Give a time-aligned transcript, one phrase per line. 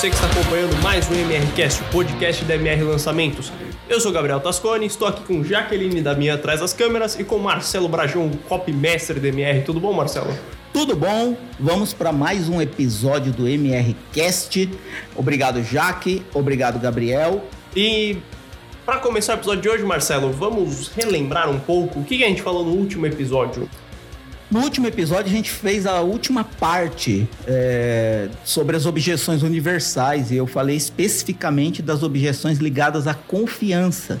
[0.00, 3.52] você que está acompanhando mais um MRCast, o podcast da MR Lançamentos.
[3.86, 7.36] Eu sou Gabriel Tascone, estou aqui com Jaqueline da minha atrás das câmeras e com
[7.36, 9.60] Marcelo Brajão, copymestre da MR.
[9.60, 10.34] Tudo bom, Marcelo?
[10.72, 11.36] Tudo bom?
[11.58, 14.70] Vamos para mais um episódio do MRCast.
[15.14, 16.24] Obrigado, Jaque.
[16.32, 17.44] Obrigado, Gabriel.
[17.76, 18.16] E
[18.86, 22.40] para começar o episódio de hoje, Marcelo, vamos relembrar um pouco o que a gente
[22.40, 23.68] falou no último episódio.
[24.50, 30.36] No último episódio, a gente fez a última parte é, sobre as objeções universais e
[30.36, 34.18] eu falei especificamente das objeções ligadas à confiança.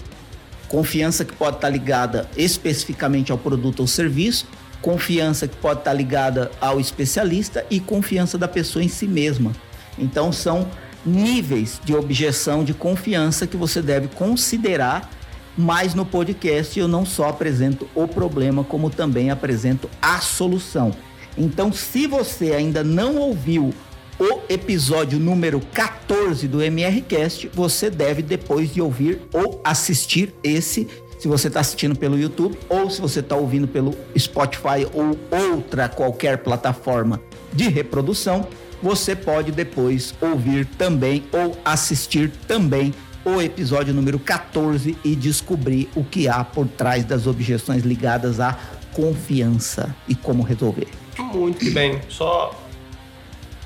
[0.68, 4.46] Confiança que pode estar ligada especificamente ao produto ou serviço,
[4.80, 9.50] confiança que pode estar ligada ao especialista e confiança da pessoa em si mesma.
[9.98, 10.70] Então, são
[11.04, 15.10] níveis de objeção de confiança que você deve considerar
[15.56, 20.92] mas no podcast eu não só apresento o problema, como também apresento a solução.
[21.36, 23.72] Então, se você ainda não ouviu
[24.18, 30.86] o episódio número 14 do MRCast, você deve, depois de ouvir ou assistir esse,
[31.18, 35.18] se você está assistindo pelo YouTube ou se você está ouvindo pelo Spotify ou
[35.52, 37.20] outra qualquer plataforma
[37.52, 38.46] de reprodução,
[38.82, 46.02] você pode depois ouvir também ou assistir também o episódio número 14 e descobrir o
[46.04, 48.58] que há por trás das objeções ligadas à
[48.92, 50.88] confiança e como resolver.
[51.18, 52.00] Muito bem.
[52.08, 52.58] Só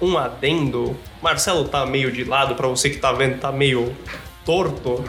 [0.01, 0.97] um adendo.
[1.23, 3.95] Marcelo tá meio de lado, para você que tá vendo, tá meio
[4.45, 5.03] torto.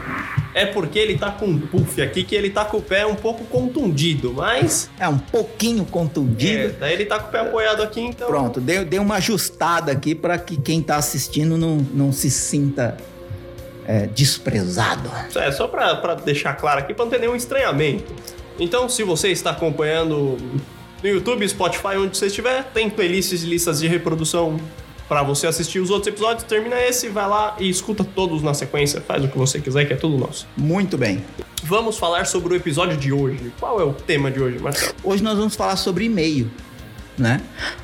[0.54, 3.14] É porque ele tá com um puff aqui que ele tá com o pé um
[3.14, 4.88] pouco contundido, mas.
[4.98, 6.62] É um pouquinho contundido.
[6.62, 8.28] É, daí ele tá com o pé apoiado aqui, então.
[8.28, 12.96] Pronto, deu, deu uma ajustada aqui para que quem tá assistindo não, não se sinta
[13.86, 15.10] é, desprezado.
[15.36, 18.12] É, só para deixar claro aqui, para não ter nenhum estranhamento.
[18.58, 20.36] Então, se você está acompanhando
[21.02, 24.58] no YouTube, Spotify, onde você estiver, tem playlists e listas de reprodução
[25.08, 26.42] para você assistir os outros episódios.
[26.44, 29.00] Termina esse, vai lá e escuta todos na sequência.
[29.00, 30.48] Faz o que você quiser, que é tudo nosso.
[30.56, 31.22] Muito bem.
[31.62, 33.52] Vamos falar sobre o episódio de hoje.
[33.60, 34.94] Qual é o tema de hoje, Marcelo?
[35.04, 36.50] Hoje nós vamos falar sobre e-mail
[37.18, 37.40] né?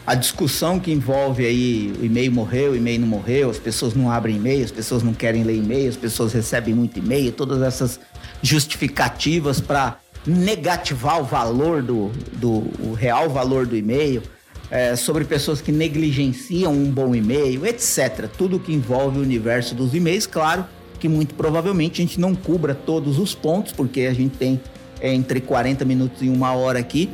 [0.07, 4.11] A discussão que envolve aí o e-mail morreu, o e-mail não morreu, as pessoas não
[4.11, 7.99] abrem e-mail, as pessoas não querem ler e-mail, as pessoas recebem muito e-mail, todas essas
[8.43, 12.51] justificativas para negativar o valor do, do
[12.81, 14.23] o real valor do e-mail,
[14.71, 18.29] é, sobre pessoas que negligenciam um bom e-mail, etc.
[18.39, 20.65] Tudo que envolve o universo dos e-mails, claro
[20.99, 24.61] que muito provavelmente a gente não cubra todos os pontos, porque a gente tem
[25.01, 27.11] é, entre 40 minutos e uma hora aqui,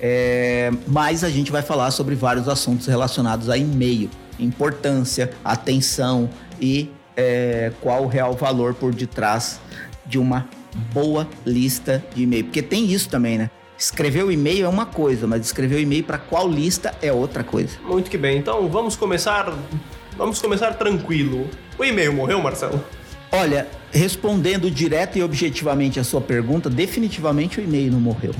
[0.00, 6.30] é, mas a gente vai falar sobre vários assuntos relacionados a e-mail, importância, atenção
[6.60, 9.60] e é, qual o real valor por detrás
[10.06, 10.48] de uma
[10.92, 12.44] boa lista de e-mail.
[12.44, 13.50] Porque tem isso também, né?
[13.76, 17.42] Escrever o e-mail é uma coisa, mas escrever o e-mail para qual lista é outra
[17.42, 17.78] coisa.
[17.84, 18.38] Muito que bem.
[18.38, 19.52] Então vamos começar.
[20.16, 21.48] Vamos começar tranquilo.
[21.78, 22.82] O e-mail morreu, Marcelo?
[23.32, 28.34] Olha, respondendo direto e objetivamente a sua pergunta, definitivamente o e-mail não morreu.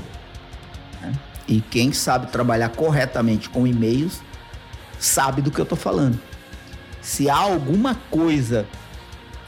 [1.51, 4.21] E quem sabe trabalhar corretamente com e-mails
[4.97, 6.17] sabe do que eu estou falando.
[7.01, 8.65] Se há alguma coisa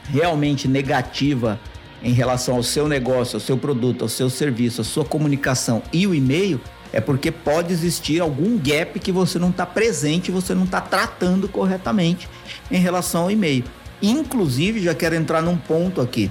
[0.09, 1.58] realmente negativa
[2.03, 6.06] em relação ao seu negócio, ao seu produto, ao seu serviço, à sua comunicação e
[6.06, 6.59] o e-mail,
[6.92, 11.47] é porque pode existir algum gap que você não está presente, você não está tratando
[11.47, 12.28] corretamente
[12.69, 13.63] em relação ao e-mail.
[14.02, 16.30] Inclusive, já quero entrar num ponto aqui,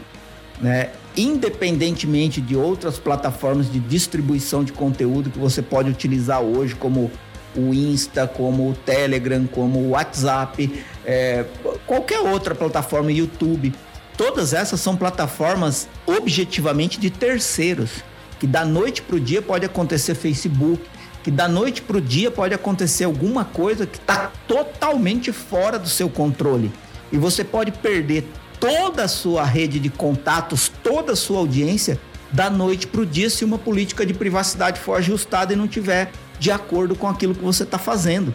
[0.60, 0.90] né?
[1.16, 7.10] Independentemente de outras plataformas de distribuição de conteúdo que você pode utilizar hoje, como
[7.56, 11.44] o Insta, como o Telegram, como o WhatsApp, é,
[11.86, 13.74] qualquer outra plataforma, YouTube.
[14.16, 18.02] Todas essas são plataformas objetivamente de terceiros,
[18.38, 20.82] que da noite para o dia pode acontecer Facebook,
[21.22, 25.88] que da noite para o dia pode acontecer alguma coisa que está totalmente fora do
[25.88, 26.72] seu controle.
[27.10, 28.26] E você pode perder
[28.62, 31.98] toda a sua rede de contatos, toda a sua audiência,
[32.30, 36.12] da noite para o dia, se uma política de privacidade for ajustada e não tiver
[36.38, 38.32] de acordo com aquilo que você está fazendo.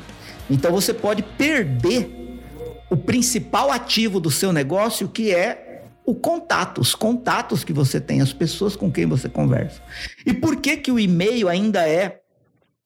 [0.50, 2.42] Então você pode perder
[2.90, 8.22] o principal ativo do seu negócio, que é o contato, os contatos que você tem,
[8.22, 9.82] as pessoas com quem você conversa.
[10.26, 12.20] E por que que o e-mail ainda é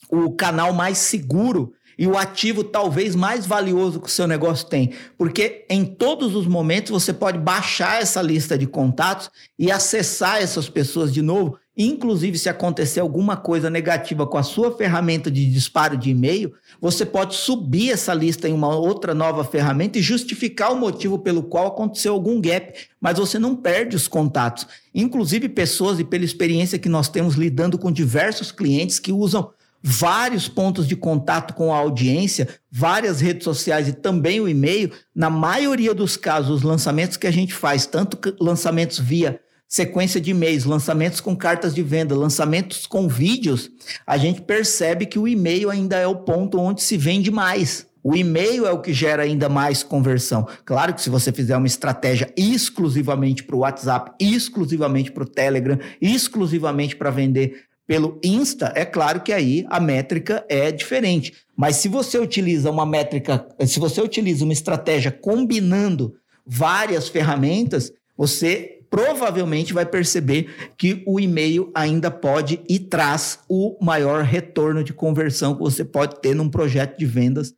[0.10, 4.92] o canal mais seguro e o ativo talvez mais valioso que o seu negócio tem,
[5.20, 10.68] porque em todos os momentos você pode baixar essa lista de contatos e acessar essas
[10.68, 15.96] pessoas de novo, inclusive se acontecer alguma coisa negativa com a sua ferramenta de disparo
[15.96, 16.52] de e-mail,
[16.82, 21.44] você pode subir essa lista em uma outra nova ferramenta e justificar o motivo pelo
[21.44, 24.66] qual aconteceu algum gap, mas você não perde os contatos.
[24.92, 29.52] Inclusive pessoas e pela experiência que nós temos lidando com diversos clientes que usam
[29.84, 35.30] vários pontos de contato com a audiência, várias redes sociais e também o e-mail, na
[35.30, 40.66] maioria dos casos, os lançamentos que a gente faz, tanto lançamentos via sequência de e-mails,
[40.66, 43.72] lançamentos com cartas de venda, lançamentos com vídeos,
[44.06, 47.90] a gente percebe que o e-mail ainda é o ponto onde se vende mais.
[48.04, 50.48] O e-mail é o que gera ainda mais conversão.
[50.66, 55.78] Claro que se você fizer uma estratégia exclusivamente para o WhatsApp, exclusivamente para o Telegram,
[56.02, 61.34] exclusivamente para vender pelo Insta, é claro que aí a métrica é diferente.
[61.58, 66.16] Mas se você utiliza uma métrica, se você utiliza uma estratégia combinando
[66.46, 74.24] várias ferramentas, você provavelmente vai perceber que o e-mail ainda pode e traz o maior
[74.24, 77.54] retorno de conversão que você pode ter num projeto de vendas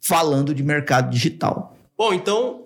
[0.00, 1.76] falando de mercado digital.
[1.94, 2.62] Bom, então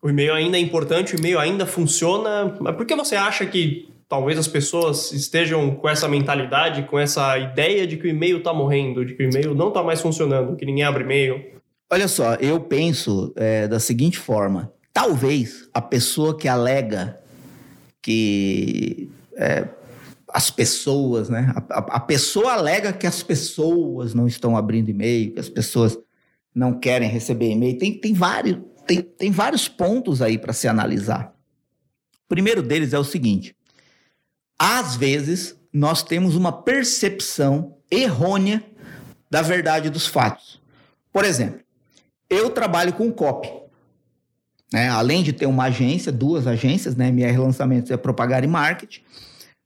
[0.00, 2.56] o e-mail ainda é importante, o e-mail ainda funciona.
[2.58, 7.38] Mas por que você acha que talvez as pessoas estejam com essa mentalidade, com essa
[7.38, 10.56] ideia de que o e-mail está morrendo, de que o e-mail não está mais funcionando,
[10.56, 11.40] que ninguém abre e-mail?
[11.88, 17.20] Olha só, eu penso é, da seguinte forma: talvez a pessoa que alega
[18.02, 19.68] que é,
[20.28, 21.52] as pessoas, né?
[21.54, 25.96] A, a, a, pessoa alega que as pessoas não estão abrindo e-mail, que as pessoas
[26.52, 27.78] não querem receber e-mail.
[27.78, 31.32] Tem, tem, vários, tem, tem vários pontos aí para se analisar.
[32.24, 33.54] O primeiro deles é o seguinte:
[34.60, 38.62] às vezes nós temos uma percepção errônea
[39.30, 40.60] da verdade dos fatos.
[41.12, 41.60] Por exemplo,
[42.28, 43.48] eu trabalho com copy.
[44.72, 44.88] Né?
[44.88, 47.08] Além de ter uma agência, duas agências, né?
[47.08, 49.02] MR Lançamentos e Propagar e Marketing,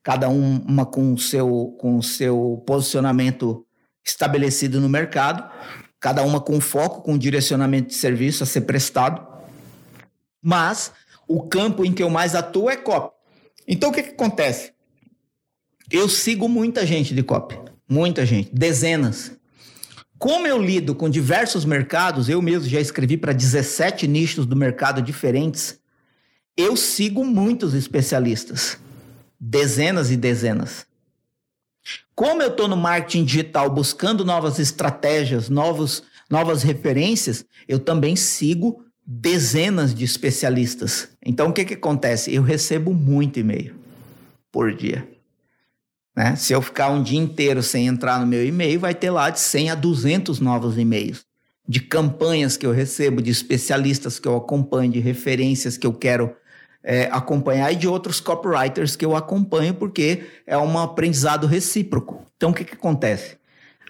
[0.03, 3.67] cada um, uma com o seu, com seu posicionamento
[4.05, 5.51] estabelecido no mercado
[6.05, 9.27] cada uma com foco, com direcionamento de serviço a ser prestado.
[10.43, 10.93] Mas
[11.27, 13.11] o campo em que eu mais atuo é copy.
[13.67, 14.74] Então o que, que acontece?
[15.91, 17.59] Eu sigo muita gente de copy,
[17.89, 19.33] muita gente, dezenas.
[20.19, 25.03] Como eu lido com diversos mercados, eu mesmo já escrevi para 17 nichos do mercado
[25.03, 25.79] diferentes,
[26.57, 28.79] eu sigo muitos especialistas,
[29.39, 30.87] dezenas e dezenas.
[32.15, 38.83] Como eu estou no marketing digital buscando novas estratégias, novos, novas referências, eu também sigo
[39.05, 41.11] dezenas de especialistas.
[41.23, 42.33] Então, o que, que acontece?
[42.33, 43.75] Eu recebo muito e-mail
[44.51, 45.14] por dia.
[46.17, 46.37] Né?
[46.37, 49.41] Se eu ficar um dia inteiro sem entrar no meu e-mail, vai ter lá de
[49.41, 51.25] 100 a 200 novos e-mails.
[51.67, 56.35] De campanhas que eu recebo, de especialistas que eu acompanho, de referências que eu quero
[56.83, 62.27] é, acompanhar e de outros copywriters que eu acompanho, porque é um aprendizado recíproco.
[62.37, 63.39] Então, o que, que acontece?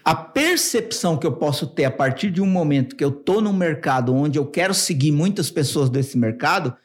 [0.05, 3.51] A percepção que eu posso ter a partir de um momento que eu estou num
[3.51, 6.75] mercado onde eu quero seguir muitas pessoas desse mercado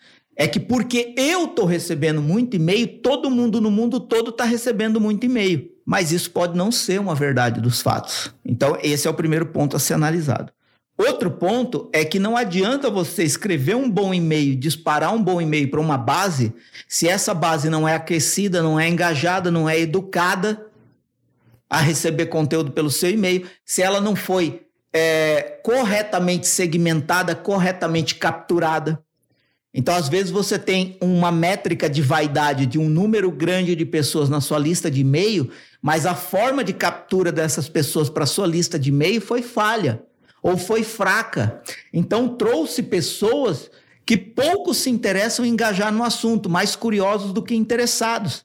[0.41, 4.99] é que porque eu estou recebendo muito e-mail, todo mundo no mundo todo está recebendo
[4.99, 5.71] muito e-mail.
[5.85, 8.35] Mas isso pode não ser uma verdade dos fatos.
[8.43, 10.51] Então, esse é o primeiro ponto a ser analisado.
[10.97, 15.71] Outro ponto é que não adianta você escrever um bom e-mail, disparar um bom e-mail
[15.71, 16.55] para uma base,
[16.89, 20.67] se essa base não é aquecida, não é engajada, não é educada
[21.69, 29.05] a receber conteúdo pelo seu e-mail, se ela não foi é, corretamente segmentada, corretamente capturada.
[29.73, 34.29] Então, às vezes, você tem uma métrica de vaidade de um número grande de pessoas
[34.29, 35.49] na sua lista de e-mail,
[35.81, 40.03] mas a forma de captura dessas pessoas para sua lista de e-mail foi falha
[40.43, 41.63] ou foi fraca.
[41.93, 43.71] Então trouxe pessoas
[44.05, 48.45] que pouco se interessam em engajar no assunto, mais curiosos do que interessados.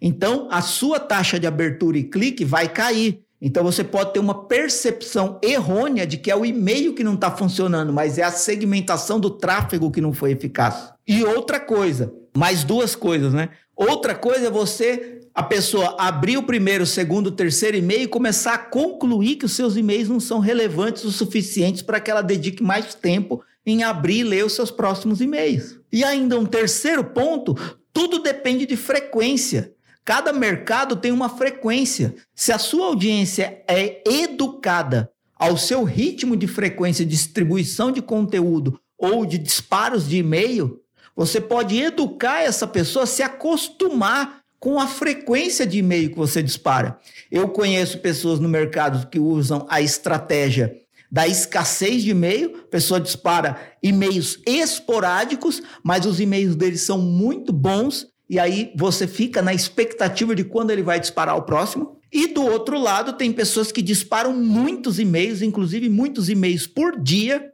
[0.00, 3.22] Então a sua taxa de abertura e clique vai cair.
[3.40, 7.30] Então você pode ter uma percepção errônea de que é o e-mail que não está
[7.30, 10.92] funcionando, mas é a segmentação do tráfego que não foi eficaz.
[11.06, 13.50] E outra coisa, mais duas coisas, né?
[13.76, 18.08] Outra coisa é você a pessoa abrir o primeiro, o segundo, o terceiro e-mail e
[18.08, 22.22] começar a concluir que os seus e-mails não são relevantes o suficientes para que ela
[22.22, 25.78] dedique mais tempo em abrir e ler os seus próximos e-mails.
[25.92, 27.54] E ainda um terceiro ponto,
[27.92, 29.74] tudo depende de frequência.
[30.06, 32.14] Cada mercado tem uma frequência.
[32.32, 38.80] Se a sua audiência é educada ao seu ritmo de frequência de distribuição de conteúdo
[38.96, 40.80] ou de disparos de e-mail,
[41.16, 46.40] você pode educar essa pessoa a se acostumar com a frequência de e-mail que você
[46.40, 47.00] dispara.
[47.28, 50.72] Eu conheço pessoas no mercado que usam a estratégia
[51.10, 57.52] da escassez de e-mail, a pessoa dispara e-mails esporádicos, mas os e-mails deles são muito
[57.52, 61.96] bons e aí você fica na expectativa de quando ele vai disparar o próximo.
[62.12, 67.52] E do outro lado, tem pessoas que disparam muitos e-mails, inclusive muitos e-mails por dia,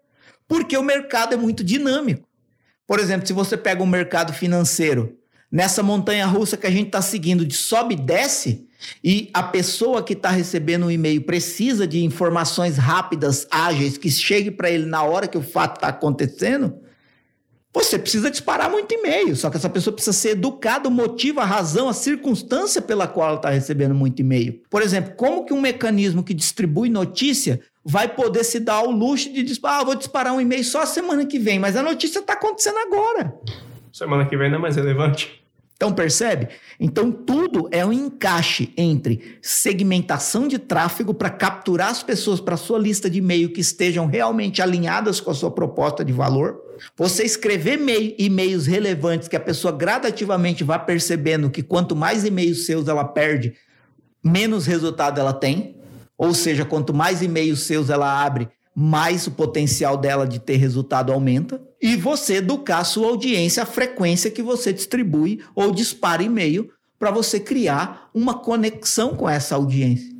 [0.48, 2.26] porque o mercado é muito dinâmico.
[2.86, 5.16] Por exemplo, se você pega um mercado financeiro
[5.50, 8.66] nessa montanha russa que a gente está seguindo de sobe e desce,
[9.04, 14.10] e a pessoa que está recebendo o um e-mail precisa de informações rápidas, ágeis, que
[14.10, 16.74] chegue para ele na hora que o fato está acontecendo,
[17.74, 19.34] você precisa disparar muito e-mail.
[19.34, 23.28] Só que essa pessoa precisa ser educada, o motivo, a razão, a circunstância pela qual
[23.28, 24.60] ela está recebendo muito e-mail.
[24.68, 29.32] Por exemplo, como que um mecanismo que distribui notícia vai poder se dar ao luxo
[29.32, 32.34] de disparar, ah, vou disparar um e-mail só semana que vem, mas a notícia está
[32.34, 33.34] acontecendo agora.
[33.92, 35.41] Semana que vem não é mais relevante.
[35.82, 36.48] Então, percebe?
[36.78, 42.78] Então, tudo é um encaixe entre segmentação de tráfego para capturar as pessoas para sua
[42.78, 46.60] lista de e-mail que estejam realmente alinhadas com a sua proposta de valor.
[46.96, 47.80] Você escrever
[48.16, 53.54] e-mails relevantes que a pessoa gradativamente vá percebendo que quanto mais e-mails seus ela perde,
[54.22, 55.78] menos resultado ela tem.
[56.16, 61.12] Ou seja, quanto mais e-mails seus ela abre, mais o potencial dela de ter resultado
[61.12, 61.60] aumenta.
[61.80, 67.40] E você educar sua audiência, a frequência que você distribui ou dispara e-mail para você
[67.40, 70.12] criar uma conexão com essa audiência.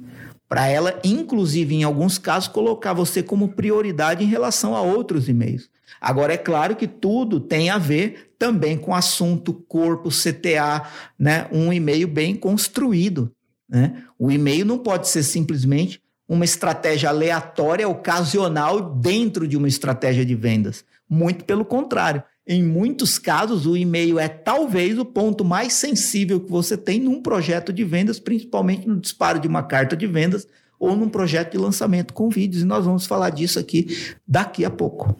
[0.49, 5.71] Para ela, inclusive, em alguns casos, colocar você como prioridade em relação a outros e-mails.
[6.00, 11.47] Agora, é claro que tudo tem a ver também com assunto, corpo, CTA, né?
[11.52, 13.32] um e-mail bem construído.
[13.68, 14.02] Né?
[14.18, 20.34] O e-mail não pode ser simplesmente uma estratégia aleatória, ocasional, dentro de uma estratégia de
[20.34, 20.84] vendas.
[21.08, 22.22] Muito pelo contrário.
[22.46, 27.22] Em muitos casos, o e-mail é talvez o ponto mais sensível que você tem num
[27.22, 30.46] projeto de vendas, principalmente no disparo de uma carta de vendas
[30.78, 32.62] ou num projeto de lançamento com vídeos.
[32.62, 35.16] E nós vamos falar disso aqui daqui a pouco.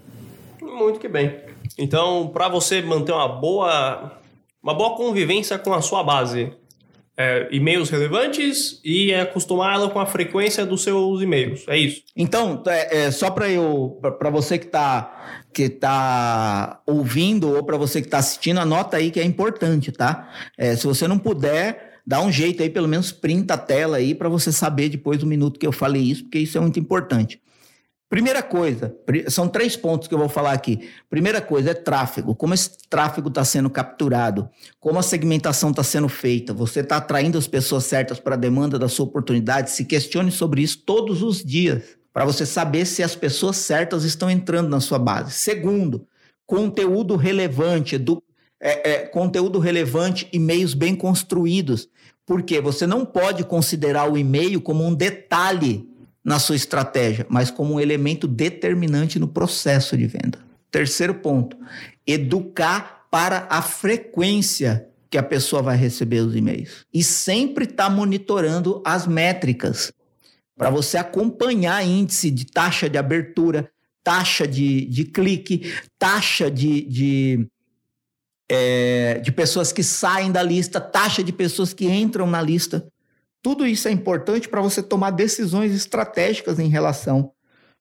[0.61, 1.39] Muito que bem.
[1.79, 4.19] Então, para você manter uma boa,
[4.61, 6.53] uma boa convivência com a sua base,
[7.23, 11.65] é, e-mails relevantes e acostumá-la com a frequência dos seus e-mails.
[11.69, 12.03] É isso.
[12.17, 17.77] Então, é, é só para eu, para você que está que tá ouvindo ou para
[17.77, 20.31] você que está assistindo, anota aí que é importante, tá?
[20.57, 24.15] É, se você não puder, dá um jeito aí, pelo menos printa a tela aí
[24.15, 27.39] para você saber depois do minuto que eu falei isso, porque isso é muito importante.
[28.13, 28.95] Primeira coisa,
[29.29, 30.91] são três pontos que eu vou falar aqui.
[31.09, 32.35] Primeira coisa é tráfego.
[32.35, 37.39] Como esse tráfego está sendo capturado, como a segmentação está sendo feita, você está atraindo
[37.39, 39.71] as pessoas certas para a demanda da sua oportunidade.
[39.71, 44.31] Se questione sobre isso todos os dias, para você saber se as pessoas certas estão
[44.31, 45.33] entrando na sua base.
[45.33, 46.07] Segundo,
[46.45, 47.97] conteúdo relevante,
[48.61, 51.89] é, é, conteúdo relevante e meios bem construídos.
[52.27, 55.91] Porque você não pode considerar o e-mail como um detalhe
[56.25, 60.39] na sua estratégia, mas como um elemento determinante no processo de venda.
[60.71, 61.57] Terceiro ponto,
[62.07, 66.87] educar para a frequência que a pessoa vai receber os e-mails.
[66.93, 69.93] E sempre estar tá monitorando as métricas
[70.57, 73.71] para você acompanhar índice de taxa de abertura,
[74.03, 77.49] taxa de, de clique, taxa de, de,
[78.51, 82.87] é, de pessoas que saem da lista, taxa de pessoas que entram na lista.
[83.43, 87.33] Tudo isso é importante para você tomar decisões estratégicas em relação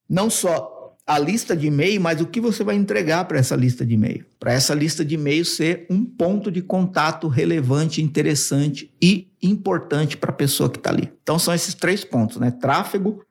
[0.10, 3.86] não só à lista de e-mail, mas o que você vai entregar para essa lista
[3.86, 4.26] de e-mail.
[4.40, 10.32] Para essa lista de e-mail ser um ponto de contato relevante, interessante e importante para
[10.32, 11.12] a pessoa que está ali.
[11.24, 12.52] Então são esses três pontos, né?
[12.52, 13.24] Tráfego,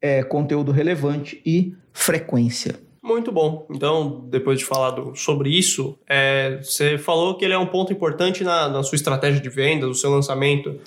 [0.00, 2.80] é, conteúdo relevante e frequência.
[3.02, 3.66] Muito bom.
[3.70, 7.92] Então, depois de falar do, sobre isso, é, você falou que ele é um ponto
[7.92, 10.78] importante na, na sua estratégia de vendas, no seu lançamento.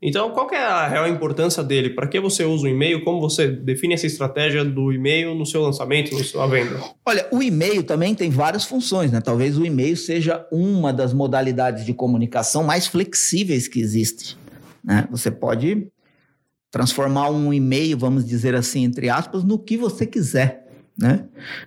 [0.00, 1.90] Então, qual é a real importância dele?
[1.90, 3.02] Para que você usa o e-mail?
[3.02, 6.80] Como você define essa estratégia do e-mail no seu lançamento, na sua venda?
[7.04, 9.20] Olha, o e-mail também tem várias funções, né?
[9.20, 14.38] Talvez o e-mail seja uma das modalidades de comunicação mais flexíveis que existe.
[14.84, 15.08] Né?
[15.10, 15.88] Você pode
[16.70, 20.68] transformar um e-mail, vamos dizer assim, entre aspas, no que você quiser.
[20.96, 21.24] Né?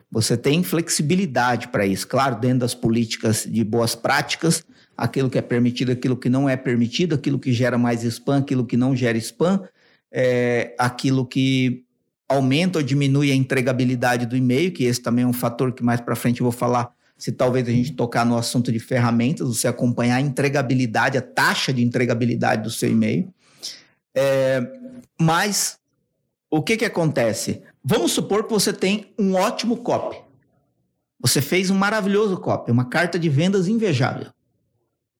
[0.09, 4.63] Você tem flexibilidade para isso, claro, dentro das políticas de boas práticas,
[5.01, 8.63] aquilo que é permitido, aquilo que não é permitido, aquilo que gera mais spam, aquilo
[8.63, 9.67] que não gera spam,
[10.11, 11.83] é, aquilo que
[12.29, 15.99] aumenta ou diminui a entregabilidade do e-mail, que esse também é um fator que mais
[15.99, 19.67] para frente eu vou falar, se talvez a gente tocar no assunto de ferramentas, você
[19.67, 23.33] acompanhar a entregabilidade, a taxa de entregabilidade do seu e-mail.
[24.15, 24.61] É,
[25.19, 25.79] mas
[26.47, 27.63] o que, que acontece?
[27.83, 30.17] Vamos supor que você tem um ótimo copy.
[31.19, 34.27] Você fez um maravilhoso copy, uma carta de vendas invejável.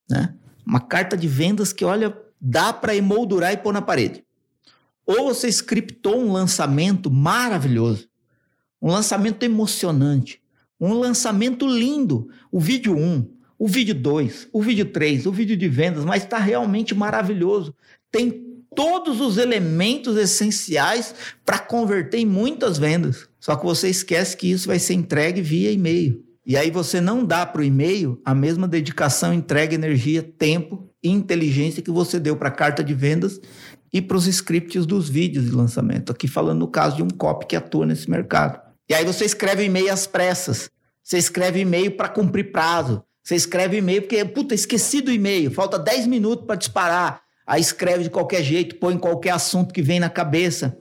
[0.08, 0.34] Né?
[0.66, 4.24] Uma carta de vendas que, olha, dá para emoldurar e pôr na parede.
[5.06, 8.08] Ou você scriptou um lançamento maravilhoso,
[8.80, 10.40] um lançamento emocionante,
[10.80, 12.28] um lançamento lindo.
[12.50, 13.28] O vídeo 1,
[13.58, 17.74] o vídeo 2, o vídeo 3, o vídeo de vendas, mas está realmente maravilhoso.
[18.10, 23.28] Tem todos os elementos essenciais para converter em muitas vendas.
[23.38, 26.24] Só que você esquece que isso vai ser entregue via e-mail.
[26.44, 31.08] E aí você não dá para o e-mail a mesma dedicação, entrega, energia, tempo e
[31.08, 33.40] inteligência que você deu para a carta de vendas
[33.92, 36.10] e para os scripts dos vídeos de lançamento.
[36.10, 38.60] Aqui falando no caso de um copy que atua nesse mercado.
[38.88, 40.70] E aí você escreve e-mail às pressas.
[41.02, 43.02] Você escreve e-mail para cumprir prazo.
[43.22, 47.22] Você escreve e-mail porque, puta, esqueci do e-mail, falta 10 minutos para disparar.
[47.46, 50.76] Aí escreve de qualquer jeito, põe qualquer assunto que vem na cabeça,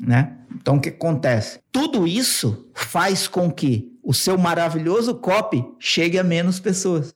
[0.00, 0.38] né?
[0.60, 1.60] Então o que acontece?
[1.70, 7.14] Tudo isso faz com que o seu maravilhoso copy chegue a menos pessoas.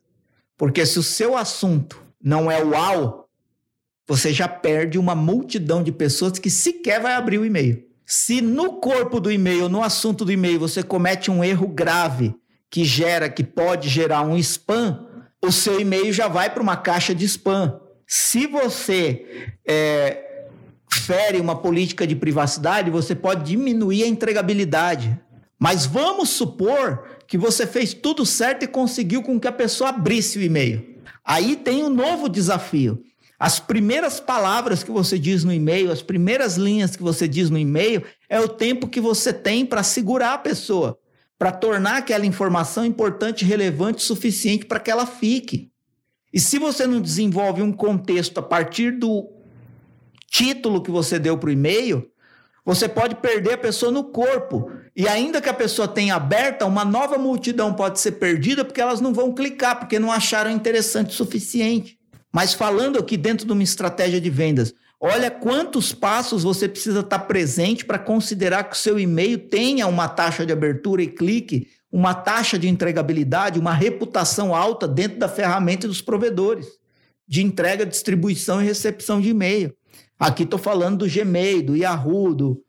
[0.58, 3.30] Porque se o seu assunto não é uau,
[4.06, 7.82] você já perde uma multidão de pessoas que sequer vai abrir o e-mail.
[8.04, 12.34] Se no corpo do e-mail, no assunto do e-mail, você comete um erro grave
[12.68, 15.06] que gera, que pode gerar um spam,
[15.42, 17.80] o seu e-mail já vai para uma caixa de spam.
[18.06, 20.46] Se você é,
[20.92, 25.18] fere uma política de privacidade, você pode diminuir a entregabilidade.
[25.62, 30.36] Mas vamos supor que você fez tudo certo e conseguiu com que a pessoa abrisse
[30.36, 31.00] o e-mail.
[31.24, 33.00] Aí tem um novo desafio.
[33.38, 37.56] As primeiras palavras que você diz no e-mail, as primeiras linhas que você diz no
[37.56, 40.98] e-mail, é o tempo que você tem para segurar a pessoa,
[41.38, 45.70] para tornar aquela informação importante, relevante, suficiente para que ela fique.
[46.34, 49.30] E se você não desenvolve um contexto a partir do
[50.28, 52.10] título que você deu para o e-mail,
[52.64, 54.68] você pode perder a pessoa no corpo.
[54.94, 59.00] E ainda que a pessoa tenha aberta, uma nova multidão pode ser perdida porque elas
[59.00, 61.98] não vão clicar, porque não acharam interessante o suficiente.
[62.30, 67.20] Mas falando aqui dentro de uma estratégia de vendas, olha quantos passos você precisa estar
[67.20, 72.14] presente para considerar que o seu e-mail tenha uma taxa de abertura e clique, uma
[72.14, 76.66] taxa de entregabilidade, uma reputação alta dentro da ferramenta dos provedores
[77.26, 79.74] de entrega, distribuição e recepção de e-mail.
[80.18, 82.62] Aqui estou falando do Gmail, do Yahoo, do,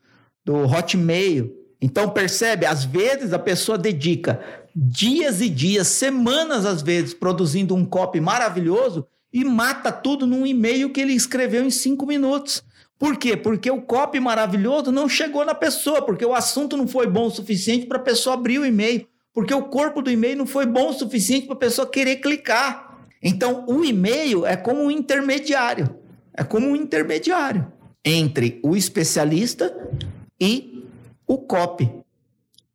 [0.44, 1.62] do Hotmail.
[1.84, 4.40] Então percebe, às vezes a pessoa dedica
[4.74, 10.94] dias e dias, semanas às vezes, produzindo um copy maravilhoso e mata tudo num e-mail
[10.94, 12.63] que ele escreveu em cinco minutos.
[12.98, 13.36] Por quê?
[13.36, 17.30] Porque o copy maravilhoso não chegou na pessoa, porque o assunto não foi bom o
[17.30, 20.91] suficiente para a pessoa abrir o e-mail, porque o corpo do e-mail não foi bom
[20.91, 22.98] o suficiente para a pessoa querer clicar.
[23.22, 25.93] Então, o e-mail é como um intermediário.
[26.34, 27.67] É como um intermediário
[28.06, 29.76] entre o especialista
[30.39, 30.72] e
[31.34, 31.89] o copy.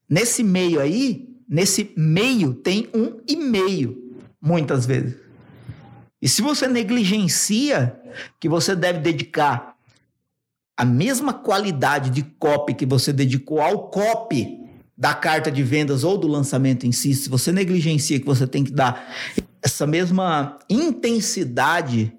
[0.08, 5.16] Nesse meio aí, nesse meio tem um e-mail, muitas vezes.
[6.20, 8.00] E se você negligencia
[8.40, 9.76] que você deve dedicar
[10.76, 14.58] a mesma qualidade de copy que você dedicou ao copy
[14.96, 18.64] da carta de vendas ou do lançamento em si, se você negligencia que você tem
[18.64, 19.14] que dar
[19.62, 22.12] essa mesma intensidade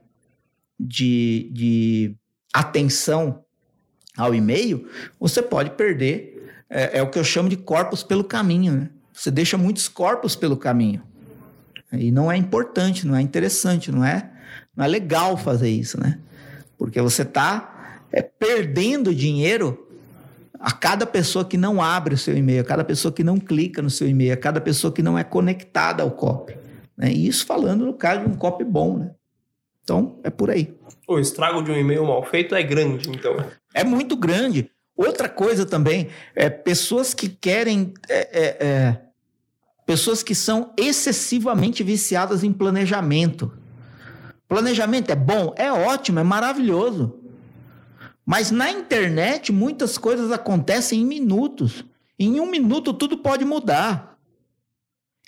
[0.79, 2.15] de, de
[2.53, 3.43] atenção
[4.19, 4.87] ao e-mail,
[5.19, 6.35] você pode perder.
[6.69, 8.73] É, é, o que eu chamo de corpos pelo caminho.
[8.73, 8.89] Né?
[9.13, 11.01] Você deixa muitos corpos pelo caminho.
[11.91, 14.29] E não é importante, não é interessante, não é,
[14.75, 16.19] não é legal fazer isso, né?
[16.77, 19.87] Porque você está é, perdendo dinheiro
[20.59, 23.81] a cada pessoa que não abre o seu e-mail, a cada pessoa que não clica
[23.81, 26.55] no seu e-mail, a cada pessoa que não é conectada ao copy.
[26.95, 27.11] Né?
[27.11, 29.11] E isso falando no caso de um copy bom, né?
[29.83, 30.77] Então, é por aí.
[31.07, 33.35] O estrago de um e-mail mal feito é grande, então.
[33.73, 34.71] É muito grande.
[34.95, 37.93] Outra coisa também, é pessoas que querem.
[38.09, 39.01] É, é, é,
[39.85, 43.51] pessoas que são excessivamente viciadas em planejamento.
[44.47, 47.19] Planejamento é bom, é ótimo, é maravilhoso.
[48.25, 51.83] Mas na internet, muitas coisas acontecem em minutos.
[52.19, 54.19] Em um minuto, tudo pode mudar.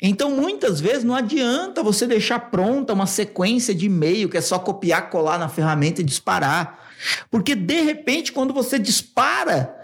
[0.02, 4.60] Então, muitas vezes, não adianta você deixar pronta uma sequência de e-mail que é só
[4.60, 6.91] copiar, colar na ferramenta e disparar.
[7.30, 9.76] Porque, de repente, quando você dispara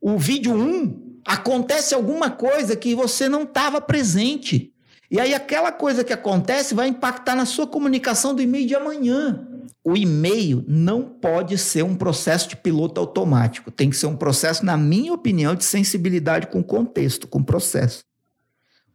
[0.00, 4.72] o vídeo 1, acontece alguma coisa que você não estava presente.
[5.10, 9.46] E aí, aquela coisa que acontece vai impactar na sua comunicação do e-mail de amanhã.
[9.82, 13.70] O e-mail não pode ser um processo de piloto automático.
[13.70, 18.04] Tem que ser um processo, na minha opinião, de sensibilidade com contexto, com processo.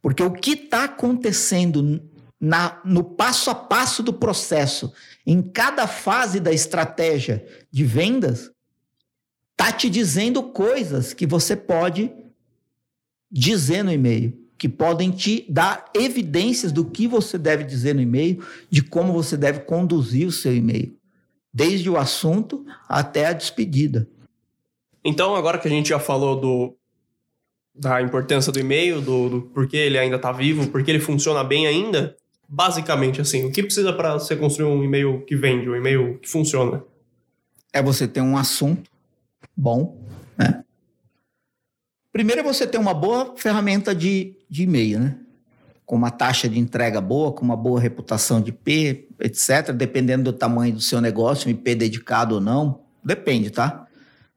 [0.00, 2.00] Porque o que está acontecendo
[2.40, 4.92] na, no passo a passo do processo,
[5.26, 8.50] em cada fase da estratégia de vendas,
[9.52, 12.12] está te dizendo coisas que você pode
[13.30, 18.44] dizer no e-mail, que podem te dar evidências do que você deve dizer no e-mail,
[18.70, 20.96] de como você deve conduzir o seu e-mail,
[21.52, 24.08] desde o assunto até a despedida.
[25.04, 26.76] Então, agora que a gente já falou do
[27.76, 31.66] da importância do e-mail, do, do porquê ele ainda está vivo, porque ele funciona bem
[31.66, 32.16] ainda,
[32.54, 36.28] basicamente assim, o que precisa para você construir um e-mail que vende, um e-mail que
[36.28, 36.84] funciona?
[37.72, 38.88] É você ter um assunto
[39.56, 40.00] bom,
[40.38, 40.64] né?
[42.12, 45.18] Primeiro é você ter uma boa ferramenta de, de e-mail, né?
[45.84, 50.32] com uma taxa de entrega boa, com uma boa reputação de IP, etc., dependendo do
[50.32, 53.86] tamanho do seu negócio, um IP dedicado ou não, depende, tá?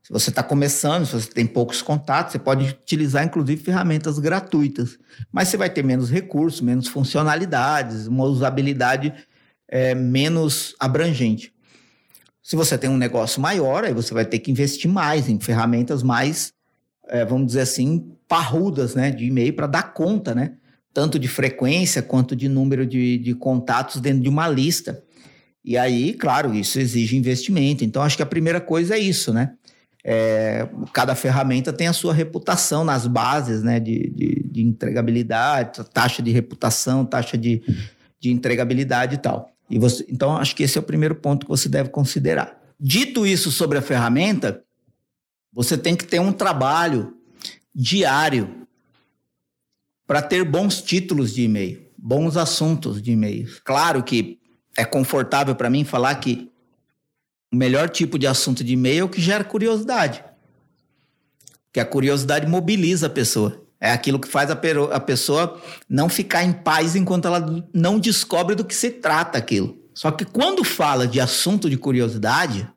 [0.08, 4.98] Se você está começando, se você tem poucos contatos, você pode utilizar inclusive ferramentas gratuitas,
[5.30, 9.14] mas você vai ter menos recursos, menos funcionalidades, uma usabilidade
[9.68, 11.54] é, menos abrangente.
[12.42, 16.02] Se você tem um negócio maior, aí você vai ter que investir mais em ferramentas
[16.02, 16.54] mais,
[17.10, 20.54] é, vamos dizer assim, parrudas, né, de e-mail para dar conta, né,
[20.94, 25.04] tanto de frequência quanto de número de, de contatos dentro de uma lista.
[25.66, 27.84] E aí, claro, isso exige investimento.
[27.84, 29.57] Então, acho que a primeira coisa é isso, né?
[30.10, 36.24] É, cada ferramenta tem a sua reputação nas bases né, de, de, de entregabilidade, taxa
[36.24, 37.62] de reputação, taxa de,
[38.18, 39.52] de entregabilidade e tal.
[39.70, 42.58] E você, então, acho que esse é o primeiro ponto que você deve considerar.
[42.80, 44.64] Dito isso sobre a ferramenta,
[45.52, 47.14] você tem que ter um trabalho
[47.76, 48.66] diário
[50.06, 53.46] para ter bons títulos de e-mail, bons assuntos de e-mail.
[53.66, 54.40] Claro que
[54.78, 56.50] é confortável para mim falar que
[57.52, 60.24] o melhor tipo de assunto de e-mail é o que gera curiosidade.
[61.72, 63.64] Que a curiosidade mobiliza a pessoa.
[63.80, 64.60] É aquilo que faz a,
[64.94, 69.78] a pessoa não ficar em paz enquanto ela não descobre do que se trata aquilo.
[69.94, 72.68] Só que quando fala de assunto de curiosidade,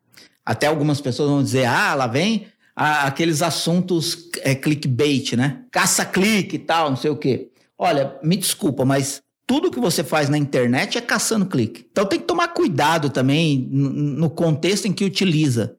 [0.44, 5.62] até algumas pessoas vão dizer: ah, lá vem aqueles assuntos é, clickbait, né?
[5.70, 7.50] Caça-clique e tal, não sei o quê.
[7.78, 11.84] Olha, me desculpa, mas tudo que você faz na internet é caçando clique.
[11.90, 15.76] Então tem que tomar cuidado também no contexto em que utiliza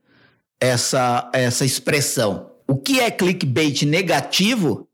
[0.60, 2.51] essa, essa expressão.
[2.67, 4.89] O que é clickbait negativo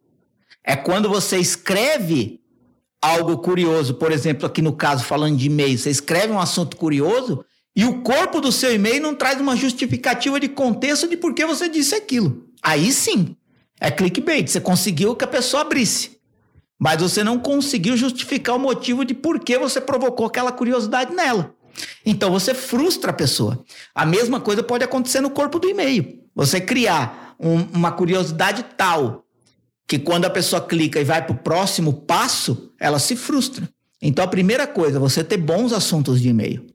[0.63, 2.39] é quando você escreve
[3.01, 7.43] algo curioso, por exemplo, aqui no caso falando de e-mail, você escreve um assunto curioso
[7.75, 11.43] e o corpo do seu e-mail não traz uma justificativa de contexto de por que
[11.47, 12.45] você disse aquilo.
[12.61, 13.35] Aí sim,
[13.81, 16.16] é clickbait, você conseguiu que a pessoa abrisse
[16.79, 21.53] mas você não conseguiu justificar o motivo de por que você provocou aquela curiosidade nela.
[22.05, 23.63] Então você frustra a pessoa.
[23.93, 26.23] A mesma coisa pode acontecer no corpo do e-mail.
[26.35, 29.25] Você criar um, uma curiosidade tal
[29.87, 33.69] que quando a pessoa clica e vai para o próximo passo, ela se frustra.
[34.01, 36.67] Então a primeira coisa, você ter bons assuntos de e-mail.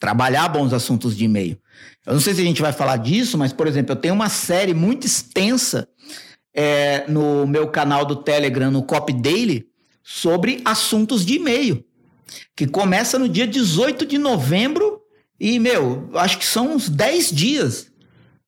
[0.00, 1.58] Trabalhar bons assuntos de e-mail.
[2.06, 4.28] Eu não sei se a gente vai falar disso, mas, por exemplo, eu tenho uma
[4.28, 5.86] série muito extensa
[6.58, 9.68] é, no meu canal do Telegram, no Copy Daily,
[10.02, 11.84] sobre assuntos de e-mail,
[12.56, 15.00] que começa no dia 18 de novembro
[15.38, 17.92] e, meu, acho que são uns 10 dias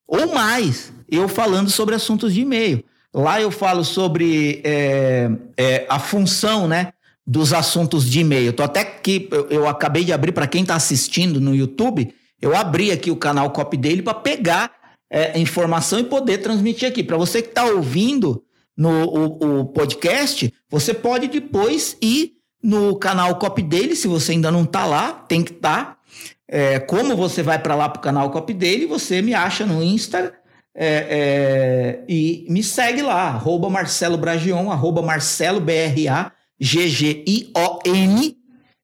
[0.05, 2.83] ou mais eu falando sobre assuntos de e-mail.
[3.13, 6.91] Lá eu falo sobre é, é, a função, né?
[7.25, 8.51] Dos assuntos de e-mail.
[8.51, 12.13] Tô até que eu, eu acabei de abrir para quem está assistindo no YouTube.
[12.41, 14.80] Eu abri aqui o canal Copy Daily para pegar
[15.11, 17.03] é, informação e poder transmitir aqui.
[17.03, 18.45] Para você que está ouvindo
[18.77, 24.49] no o, o, podcast, você pode depois ir no canal Copy Daily, se você ainda
[24.49, 25.85] não está lá, tem que estar.
[25.85, 25.97] Tá.
[26.47, 29.83] É, como você vai para lá para o canal Copy Daily, você me acha no
[29.83, 30.33] Insta
[30.73, 36.31] é, é, e me segue lá, arroba Marcelo Bragion, arroba Marcelo B-R-A-G-G-I-O-N,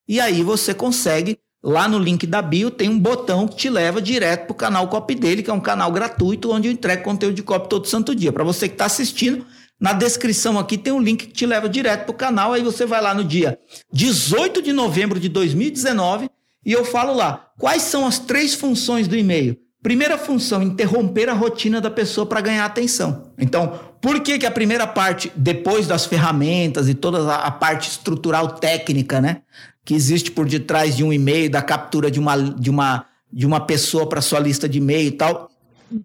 [0.07, 4.01] e aí você consegue Lá no link da bio tem um botão que te leva
[4.01, 7.35] direto para o canal Copy dele, que é um canal gratuito onde eu entrego conteúdo
[7.35, 8.31] de copy todo santo dia.
[8.31, 9.45] Para você que está assistindo,
[9.77, 12.53] na descrição aqui tem um link que te leva direto para o canal.
[12.53, 13.59] Aí você vai lá no dia
[13.91, 16.29] 18 de novembro de 2019
[16.65, 19.57] e eu falo lá quais são as três funções do e-mail.
[19.83, 23.33] Primeira função, interromper a rotina da pessoa para ganhar atenção.
[23.37, 28.53] Então, por que, que a primeira parte, depois das ferramentas e toda a parte estrutural
[28.53, 29.41] técnica, né?
[29.87, 33.61] Que existe por detrás de um e-mail, da captura de uma, de uma, de uma
[33.61, 35.49] pessoa para sua lista de e-mail e tal.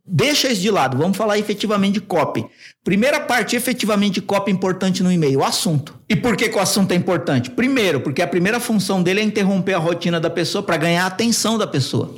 [0.07, 2.47] Deixa isso de lado, vamos falar efetivamente de copy.
[2.85, 5.99] Primeira parte efetivamente de copy importante no e-mail, o assunto.
[6.09, 7.51] E por que, que o assunto é importante?
[7.51, 11.09] Primeiro, porque a primeira função dele é interromper a rotina da pessoa para ganhar a
[11.09, 12.14] atenção da pessoa.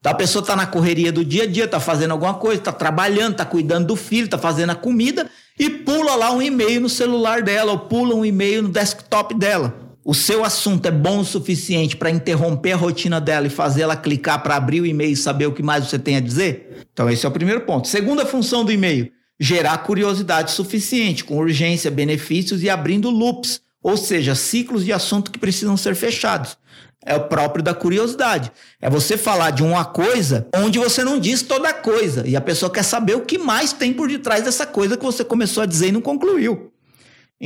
[0.00, 2.72] Então a pessoa está na correria do dia a dia, está fazendo alguma coisa, está
[2.72, 6.88] trabalhando, está cuidando do filho, está fazendo a comida e pula lá um e-mail no
[6.88, 11.24] celular dela ou pula um e-mail no desktop dela o seu assunto é bom o
[11.24, 15.16] suficiente para interromper a rotina dela e fazer ela clicar para abrir o e-mail e
[15.16, 16.84] saber o que mais você tem a dizer?
[16.92, 17.88] Então, esse é o primeiro ponto.
[17.88, 24.34] Segunda função do e-mail: gerar curiosidade suficiente, com urgência, benefícios e abrindo loops, ou seja,
[24.34, 26.58] ciclos de assunto que precisam ser fechados.
[27.06, 28.50] É o próprio da curiosidade.
[28.80, 32.40] É você falar de uma coisa onde você não diz toda a coisa e a
[32.40, 35.66] pessoa quer saber o que mais tem por detrás dessa coisa que você começou a
[35.66, 36.73] dizer e não concluiu.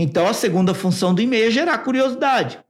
[0.01, 2.61] Então a segunda função do e-mail é gerar curiosidade.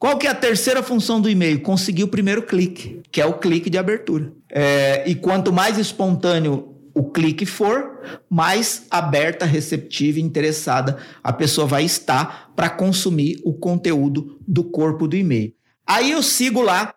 [0.00, 1.62] Qual que é a terceira função do e-mail?
[1.62, 4.32] Conseguir o primeiro clique, que é o clique de abertura.
[4.50, 11.68] É, e quanto mais espontâneo o clique for, mais aberta, receptiva e interessada a pessoa
[11.68, 15.54] vai estar para consumir o conteúdo do corpo do e-mail.
[15.86, 16.92] Aí eu sigo lá,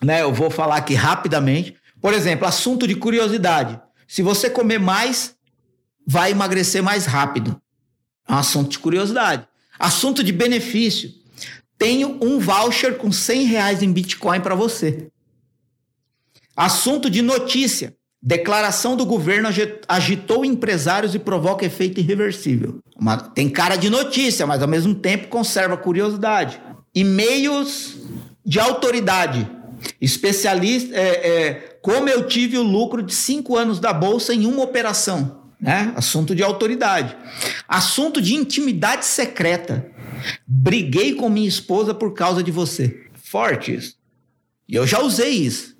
[0.00, 0.22] né?
[0.22, 1.74] Eu vou falar aqui rapidamente.
[2.00, 3.80] Por exemplo, assunto de curiosidade.
[4.06, 5.34] Se você comer mais,
[6.06, 7.60] vai emagrecer mais rápido.
[8.30, 9.44] É um assunto de curiosidade.
[9.76, 11.10] Assunto de benefício.
[11.76, 15.08] Tenho um voucher com 100 reais em Bitcoin para você.
[16.56, 17.96] Assunto de notícia.
[18.22, 19.48] Declaração do governo
[19.88, 22.78] agitou empresários e provoca efeito irreversível.
[22.96, 26.60] Uma, tem cara de notícia, mas ao mesmo tempo conserva curiosidade.
[26.94, 27.96] E-mails
[28.44, 29.50] de autoridade.
[29.98, 34.62] Especialista, é, é, como eu tive o lucro de cinco anos da bolsa em uma
[34.62, 35.39] operação.
[35.60, 35.92] Né?
[35.94, 37.16] Assunto de autoridade.
[37.68, 39.86] Assunto de intimidade secreta.
[40.46, 43.06] Briguei com minha esposa por causa de você.
[43.14, 43.96] Forte isso.
[44.68, 45.76] E eu já usei isso.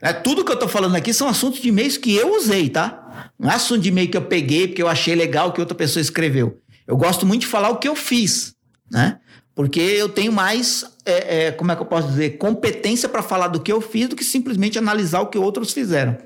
[0.00, 3.30] É, tudo que eu tô falando aqui são assuntos de e-mails que eu usei, tá?
[3.38, 6.00] Não é assunto de e-mail que eu peguei porque eu achei legal que outra pessoa
[6.00, 6.60] escreveu.
[6.86, 8.54] Eu gosto muito de falar o que eu fiz,
[8.90, 9.20] né?
[9.54, 13.48] Porque eu tenho mais, é, é, como é que eu posso dizer, competência para falar
[13.48, 16.16] do que eu fiz do que simplesmente analisar o que outros fizeram.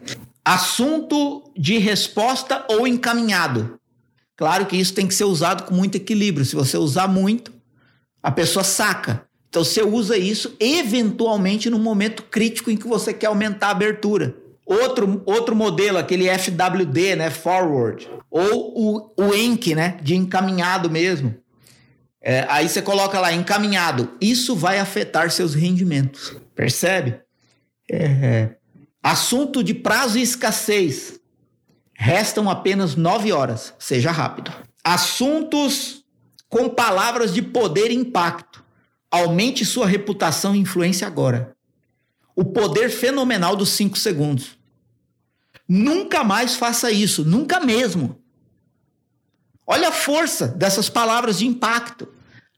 [0.46, 3.80] Assunto de resposta ou encaminhado.
[4.37, 6.46] Claro que isso tem que ser usado com muito equilíbrio.
[6.46, 7.52] Se você usar muito,
[8.22, 9.26] a pessoa saca.
[9.48, 14.37] Então você usa isso eventualmente no momento crítico em que você quer aumentar a abertura.
[14.64, 21.35] Outro, outro modelo, aquele FWD, né, forward, ou o, o ENC, né, de encaminhado mesmo.
[22.22, 24.12] É, aí você coloca lá encaminhado.
[24.20, 26.37] Isso vai afetar seus rendimentos.
[26.54, 27.20] Percebe?
[27.90, 28.56] É,
[29.06, 31.20] assunto de prazo e escassez.
[31.94, 33.72] Restam apenas nove horas.
[33.78, 34.52] Seja rápido.
[34.82, 36.04] Assuntos
[36.48, 38.64] com palavras de poder e impacto.
[39.08, 41.56] Aumente sua reputação e influência agora.
[42.34, 44.58] O poder fenomenal dos cinco segundos.
[45.68, 48.20] Nunca mais faça isso, nunca mesmo.
[49.64, 52.08] Olha a força dessas palavras de impacto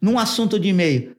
[0.00, 1.14] num assunto de e-mail.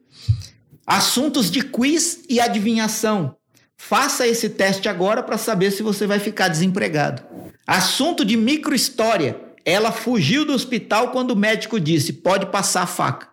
[0.84, 3.36] Assuntos de quiz e adivinhação.
[3.82, 7.22] Faça esse teste agora para saber se você vai ficar desempregado.
[7.66, 9.40] Assunto de microhistória.
[9.64, 13.28] Ela fugiu do hospital quando o médico disse: pode passar a faca.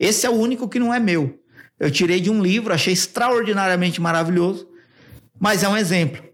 [0.00, 1.38] Esse é o único que não é meu.
[1.78, 4.66] Eu tirei de um livro, achei extraordinariamente maravilhoso,
[5.38, 6.24] mas é um exemplo.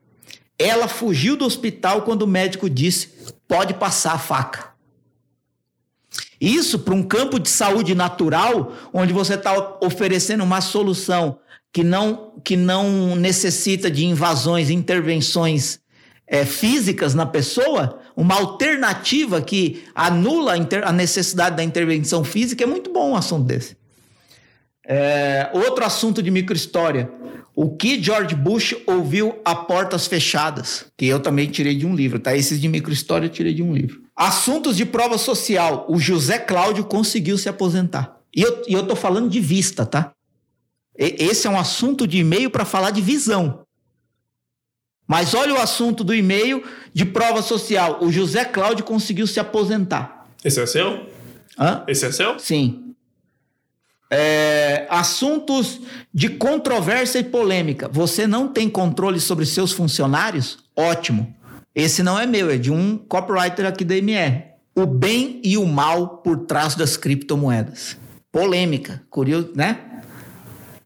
[0.56, 3.12] Ela fugiu do hospital quando o médico disse:
[3.46, 4.72] pode passar a faca.
[6.40, 11.40] Isso para um campo de saúde natural, onde você está oferecendo uma solução
[11.72, 15.80] que não, que não necessita de invasões, intervenções
[16.26, 22.66] é, físicas na pessoa, uma alternativa que anula a, a, necessidade da intervenção física, é
[22.66, 23.76] muito bom um assunto desse.
[24.86, 27.10] É, outro assunto de microhistória.
[27.54, 30.86] O que George Bush ouviu a portas fechadas?
[30.96, 32.34] Que eu também tirei de um livro, tá?
[32.36, 34.00] Esses de microhistória eu tirei de um livro.
[34.14, 35.84] Assuntos de prova social.
[35.88, 38.16] O José Cláudio conseguiu se aposentar.
[38.34, 40.12] E eu, e eu tô falando de vista, tá?
[40.98, 43.64] Esse é um assunto de e-mail para falar de visão.
[45.06, 47.98] Mas olha o assunto do e-mail de prova social.
[48.02, 50.26] O José Cláudio conseguiu se aposentar.
[50.44, 51.08] Esse é seu?
[51.58, 51.84] Hã?
[51.86, 52.38] Esse é seu?
[52.38, 52.94] Sim.
[54.10, 55.80] É, assuntos
[56.12, 57.88] de controvérsia e polêmica.
[57.88, 60.58] Você não tem controle sobre seus funcionários?
[60.76, 61.34] Ótimo.
[61.74, 64.44] Esse não é meu, é de um copywriter aqui da MR.
[64.74, 67.96] O bem e o mal por trás das criptomoedas.
[68.32, 69.97] Polêmica, curioso, né?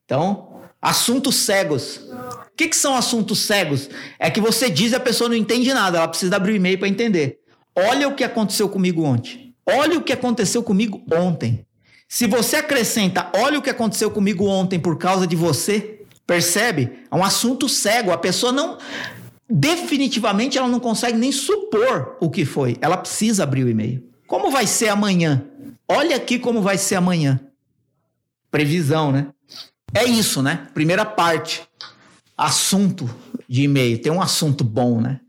[0.05, 1.97] Então, assuntos cegos.
[1.97, 3.89] O que, que são assuntos cegos?
[4.19, 6.79] É que você diz e a pessoa não entende nada, ela precisa abrir o e-mail
[6.79, 7.39] para entender.
[7.75, 9.55] Olha o que aconteceu comigo ontem.
[9.67, 11.65] Olha o que aconteceu comigo ontem.
[12.09, 17.05] Se você acrescenta, olha o que aconteceu comigo ontem por causa de você, percebe?
[17.11, 18.11] É um assunto cego.
[18.11, 18.77] A pessoa não.
[19.49, 22.77] Definitivamente ela não consegue nem supor o que foi.
[22.83, 24.07] Ela precisa abrir o e-mail.
[24.27, 25.47] Como vai ser amanhã?
[25.89, 27.41] Olha aqui como vai ser amanhã.
[28.51, 29.29] Previsão, né?
[29.95, 30.69] É isso, né?
[30.73, 31.63] Primeira parte
[32.37, 33.09] assunto
[33.49, 33.99] de e-mail.
[33.99, 35.21] Tem um assunto bom, né?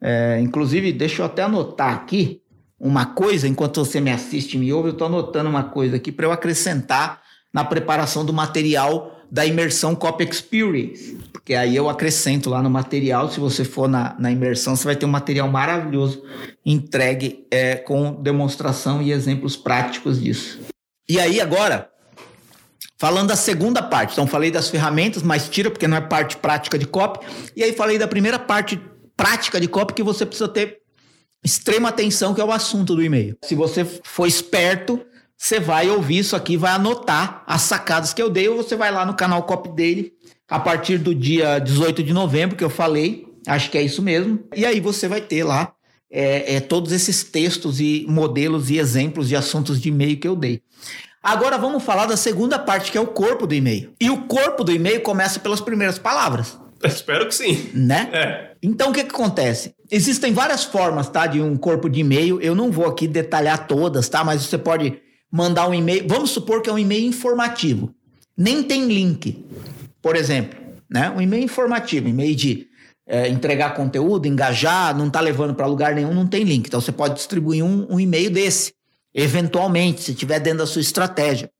[0.00, 2.42] É, inclusive, deixa eu até anotar aqui
[2.78, 6.12] uma coisa, enquanto você me assiste e me ouve, eu estou anotando uma coisa aqui
[6.12, 7.20] para eu acrescentar
[7.52, 11.16] na preparação do material da imersão Copy Experience.
[11.32, 14.94] Porque aí eu acrescento lá no material, se você for na, na imersão, você vai
[14.94, 16.22] ter um material maravilhoso
[16.64, 20.60] entregue é, com demonstração e exemplos práticos disso.
[21.08, 21.90] E aí agora,
[22.98, 26.78] Falando da segunda parte, então falei das ferramentas, mas tira porque não é parte prática
[26.78, 27.24] de copy.
[27.54, 28.80] E aí falei da primeira parte
[29.16, 30.78] prática de copy que você precisa ter
[31.44, 33.36] extrema atenção, que é o assunto do e-mail.
[33.44, 35.00] Se você for esperto,
[35.36, 38.90] você vai ouvir isso aqui, vai anotar as sacadas que eu dei, ou você vai
[38.90, 40.12] lá no canal copy dele
[40.48, 44.40] a partir do dia 18 de novembro, que eu falei, Acho que é isso mesmo.
[44.54, 45.72] E aí você vai ter lá
[46.10, 50.36] é, é, todos esses textos e modelos e exemplos de assuntos de e-mail que eu
[50.36, 50.60] dei.
[51.22, 53.92] Agora vamos falar da segunda parte, que é o corpo do e-mail.
[54.00, 56.58] E o corpo do e-mail começa pelas primeiras palavras.
[56.82, 57.70] Espero que sim.
[57.74, 58.08] Né?
[58.12, 58.50] É.
[58.62, 59.74] Então o que, que acontece?
[59.90, 61.26] Existem várias formas, tá?
[61.26, 62.40] De um corpo de e-mail.
[62.40, 64.22] Eu não vou aqui detalhar todas, tá?
[64.24, 65.00] Mas você pode
[65.30, 66.06] mandar um e-mail.
[66.06, 67.92] Vamos supor que é um e-mail informativo.
[68.36, 69.44] Nem tem link.
[70.00, 71.10] Por exemplo, né?
[71.10, 72.68] Um e-mail informativo, e-mail de
[73.06, 76.66] é, entregar conteúdo, engajar, não tá levando para lugar nenhum, não tem link.
[76.66, 78.72] Então você pode distribuir um, um e-mail desse,
[79.14, 81.50] eventualmente, se tiver dentro da sua estratégia.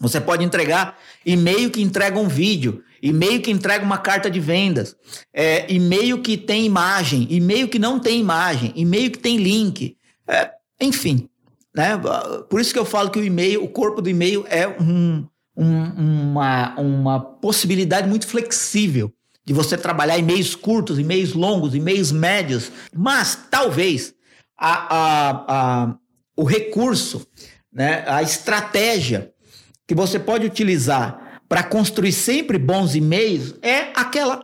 [0.00, 4.96] Você pode entregar e-mail que entrega um vídeo, e-mail que entrega uma carta de vendas,
[5.32, 9.96] é, e-mail que tem imagem, e-mail que não tem imagem, e-mail que tem link,
[10.26, 11.28] é, enfim.
[11.74, 11.92] Né?
[12.50, 16.32] Por isso que eu falo que o e-mail, o corpo do e-mail é um, um,
[16.32, 19.12] uma, uma possibilidade muito flexível
[19.44, 24.14] de você trabalhar e-mails curtos, e-mails longos, e-mails médios, mas talvez
[24.56, 25.94] a, a, a,
[26.36, 27.26] o recurso,
[27.72, 29.32] né, a estratégia
[29.86, 34.42] que você pode utilizar para construir sempre bons e-mails é aquela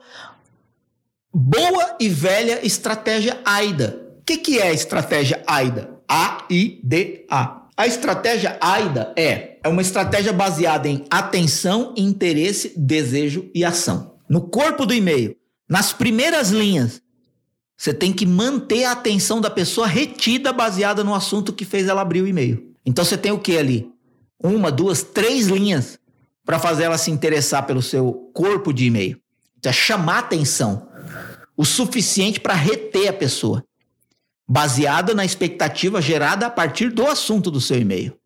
[1.32, 4.08] boa e velha estratégia AIDA.
[4.20, 5.98] O que, que é a estratégia AIDA?
[6.06, 7.62] A-I-D-A.
[7.76, 14.16] A estratégia AIDA é, é uma estratégia baseada em atenção, interesse, desejo e ação.
[14.28, 15.36] No corpo do e-mail,
[15.68, 17.00] nas primeiras linhas,
[17.78, 22.00] você tem que manter a atenção da pessoa retida baseada no assunto que fez ela
[22.00, 22.74] abrir o e-mail.
[22.84, 23.88] Então você tem o que ali?
[24.42, 25.96] Uma, duas, três linhas
[26.44, 29.20] para fazer ela se interessar pelo seu corpo de e-mail.
[29.56, 30.88] Então é chamar atenção
[31.56, 33.64] o suficiente para reter a pessoa
[34.48, 38.18] baseada na expectativa gerada a partir do assunto do seu e-mail.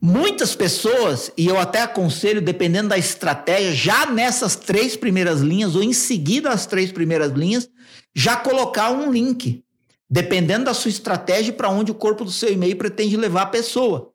[0.00, 5.82] Muitas pessoas, e eu até aconselho, dependendo da estratégia, já nessas três primeiras linhas, ou
[5.82, 7.68] em seguida às três primeiras linhas,
[8.14, 9.64] já colocar um link,
[10.08, 14.12] dependendo da sua estratégia para onde o corpo do seu e-mail pretende levar a pessoa.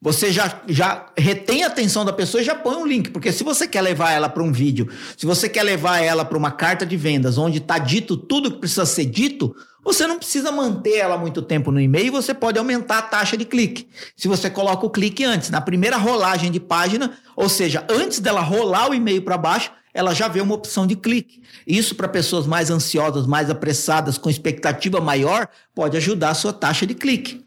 [0.00, 3.42] Você já, já retém a atenção da pessoa e já põe um link, porque se
[3.42, 6.86] você quer levar ela para um vídeo, se você quer levar ela para uma carta
[6.86, 11.18] de vendas onde está dito tudo que precisa ser dito, você não precisa manter ela
[11.18, 13.88] muito tempo no e-mail, você pode aumentar a taxa de clique.
[14.16, 18.40] Se você coloca o clique antes, na primeira rolagem de página, ou seja, antes dela
[18.40, 21.42] rolar o e-mail para baixo, ela já vê uma opção de clique.
[21.66, 26.86] Isso para pessoas mais ansiosas, mais apressadas, com expectativa maior, pode ajudar a sua taxa
[26.86, 27.44] de clique.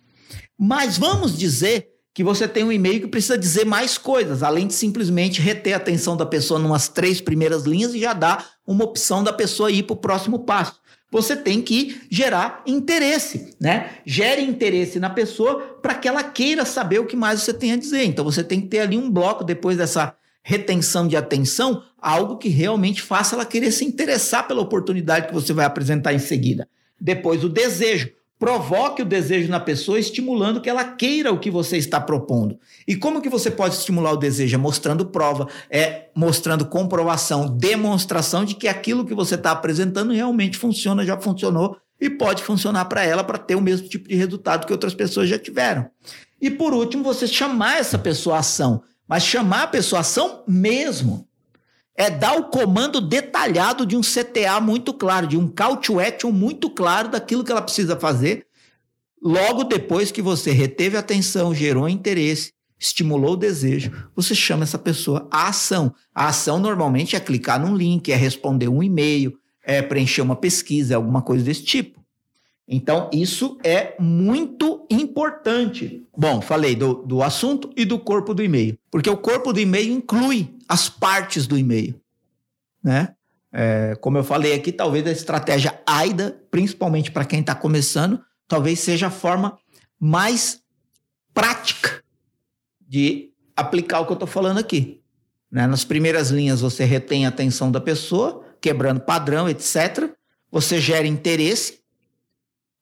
[0.60, 4.74] Mas vamos dizer que você tem um e-mail que precisa dizer mais coisas, além de
[4.74, 9.24] simplesmente reter a atenção da pessoa numas três primeiras linhas e já dar uma opção
[9.24, 10.76] da pessoa ir para o próximo passo.
[11.10, 13.92] Você tem que gerar interesse, né?
[14.06, 17.78] Gere interesse na pessoa para que ela queira saber o que mais você tem a
[17.78, 18.04] dizer.
[18.04, 22.50] Então você tem que ter ali um bloco depois dessa retenção de atenção, algo que
[22.50, 26.68] realmente faça ela querer se interessar pela oportunidade que você vai apresentar em seguida.
[27.00, 28.10] Depois o desejo
[28.42, 32.58] provoque o desejo na pessoa, estimulando que ela queira o que você está propondo.
[32.88, 34.56] E como que você pode estimular o desejo?
[34.56, 40.58] É mostrando prova, é mostrando comprovação, demonstração de que aquilo que você está apresentando realmente
[40.58, 44.66] funciona, já funcionou e pode funcionar para ela para ter o mesmo tipo de resultado
[44.66, 45.88] que outras pessoas já tiveram.
[46.42, 51.28] E por último, você chamar essa pessoa à ação, mas chamar a pessoa ação mesmo
[51.97, 56.32] é dar o comando detalhado de um CTA muito claro, de um call to action
[56.32, 58.47] muito claro daquilo que ela precisa fazer.
[59.21, 65.28] Logo depois que você reteve atenção, gerou interesse, estimulou o desejo, você chama essa pessoa
[65.30, 65.93] à ação.
[66.15, 70.95] A ação normalmente é clicar num link, é responder um e-mail, é preencher uma pesquisa,
[70.95, 72.01] alguma coisa desse tipo.
[72.74, 76.08] Então, isso é muito importante.
[76.18, 78.80] Bom, falei do, do assunto e do corpo do e-mail.
[78.90, 82.00] Porque o corpo do e-mail inclui as partes do e-mail.
[82.82, 83.14] Né?
[83.52, 88.80] É, como eu falei aqui, talvez a estratégia AIDA, principalmente para quem está começando, talvez
[88.80, 89.58] seja a forma
[90.00, 90.62] mais
[91.34, 92.02] prática
[92.80, 95.02] de aplicar o que eu estou falando aqui.
[95.52, 95.68] Né?
[95.68, 100.10] Nas primeiras linhas, você retém a atenção da pessoa, quebrando padrão, etc.
[100.50, 101.81] Você gera interesse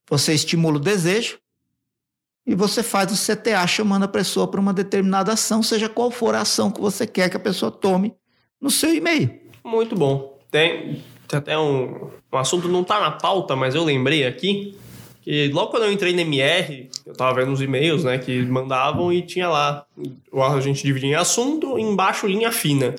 [0.10, 1.38] você estimula o desejo
[2.45, 6.34] e você faz o CTA chamando a pessoa para uma determinada ação, seja qual for
[6.34, 8.14] a ação que você quer que a pessoa tome
[8.60, 9.39] no seu e-mail.
[9.64, 10.39] Muito bom.
[10.49, 14.76] Tem, tem até um, um assunto não está na pauta, mas eu lembrei aqui
[15.22, 19.14] que logo quando eu entrei no MR, eu estava vendo os e-mails, né, que mandavam
[19.14, 19.86] e tinha lá,
[20.34, 22.95] a gente dividia em assunto, embaixo linha fina.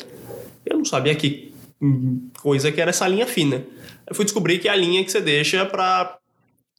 [0.65, 1.53] Eu não sabia que
[2.41, 3.65] coisa que era essa linha fina.
[4.07, 6.20] Eu fui descobrir que é a linha que você deixa para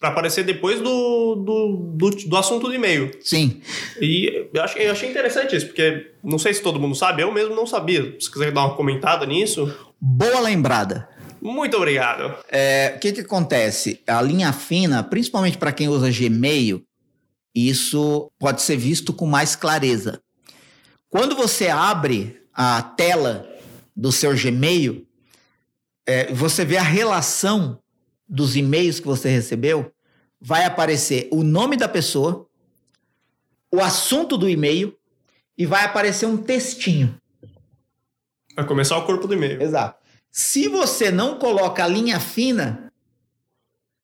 [0.02, 3.12] para aparecer depois do, do, do, do, assunto do e-mail.
[3.22, 3.62] Sim.
[4.02, 7.32] E eu achei, eu achei interessante isso, porque não sei se todo mundo sabe, eu
[7.32, 8.16] mesmo não sabia.
[8.20, 9.72] Se quiser dar uma comentada nisso.
[10.02, 11.08] Boa lembrada.
[11.40, 12.36] Muito obrigado.
[12.50, 14.02] É, o que, que acontece?
[14.08, 16.82] A linha fina, principalmente para quem usa Gmail,
[17.54, 20.20] isso pode ser visto com mais clareza.
[21.12, 23.48] Quando você abre a tela
[23.96, 25.06] do seu Gmail,
[26.08, 27.81] é, você vê a relação
[28.32, 29.92] dos e-mails que você recebeu,
[30.40, 32.48] vai aparecer o nome da pessoa,
[33.70, 34.98] o assunto do e-mail
[35.58, 37.20] e vai aparecer um textinho.
[38.56, 39.62] Vai começar o corpo do e-mail.
[39.62, 40.00] Exato.
[40.32, 42.92] Se você não coloca a linha fina,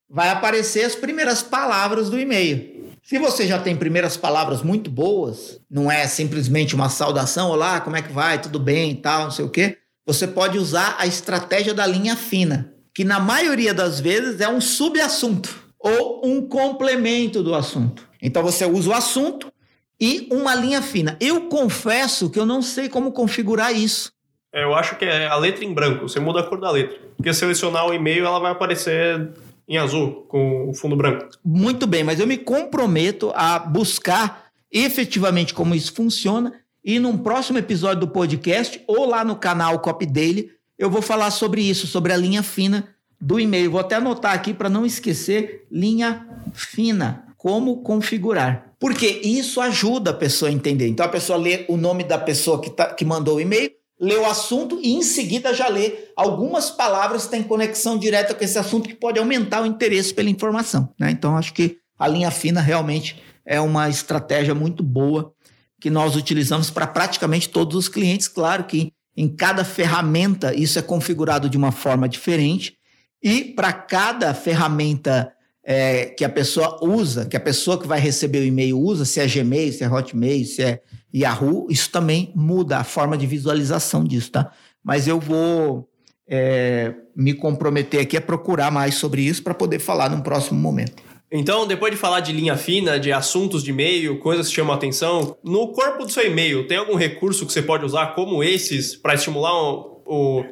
[0.08, 2.92] vai aparecer as primeiras palavras do e-mail.
[3.02, 7.96] Se você já tem primeiras palavras muito boas, não é simplesmente uma saudação, olá, como
[7.96, 11.06] é que vai, tudo bem e tal, não sei o quê, você pode usar a
[11.06, 17.44] estratégia da linha fina, que na maioria das vezes é um subassunto ou um complemento
[17.44, 18.08] do assunto.
[18.20, 19.52] Então você usa o assunto
[20.00, 21.16] e uma linha fina.
[21.20, 24.10] Eu confesso que eu não sei como configurar isso.
[24.52, 26.98] É, eu acho que é a letra em branco, você muda a cor da letra.
[27.16, 29.30] Porque selecionar o e-mail, ela vai aparecer
[29.68, 31.28] em azul, com o fundo branco.
[31.44, 36.52] Muito bem, mas eu me comprometo a buscar efetivamente como isso funciona
[36.84, 41.30] e num próximo episódio do podcast ou lá no canal Copy Daily, eu vou falar
[41.30, 42.88] sobre isso, sobre a linha fina
[43.20, 43.70] do e-mail.
[43.70, 48.72] Vou até anotar aqui para não esquecer, linha fina, como configurar.
[48.78, 50.86] Porque isso ajuda a pessoa a entender.
[50.86, 53.70] Então a pessoa lê o nome da pessoa que, tá, que mandou o e-mail,
[54.00, 58.44] lê o assunto e em seguida já lê algumas palavras que têm conexão direta com
[58.44, 60.88] esse assunto que pode aumentar o interesse pela informação.
[60.98, 61.10] Né?
[61.10, 65.32] Então, acho que a linha fina realmente é uma estratégia muito boa
[65.80, 68.28] que nós utilizamos para praticamente todos os clientes.
[68.28, 72.78] Claro que em cada ferramenta isso é configurado de uma forma diferente
[73.20, 75.32] e para cada ferramenta
[75.64, 79.18] é, que a pessoa usa, que a pessoa que vai receber o e-mail usa, se
[79.18, 80.80] é Gmail, se é Hotmail, se é
[81.12, 84.52] Yahoo, isso também muda a forma de visualização disso, tá?
[84.84, 85.88] Mas eu vou
[86.28, 91.02] é, me comprometer aqui a procurar mais sobre isso para poder falar num próximo momento.
[91.30, 94.76] Então, depois de falar de linha fina, de assuntos de e-mail, coisas que chamam a
[94.76, 98.96] atenção, no corpo do seu e-mail, tem algum recurso que você pode usar como esses
[98.96, 100.44] para estimular o, o,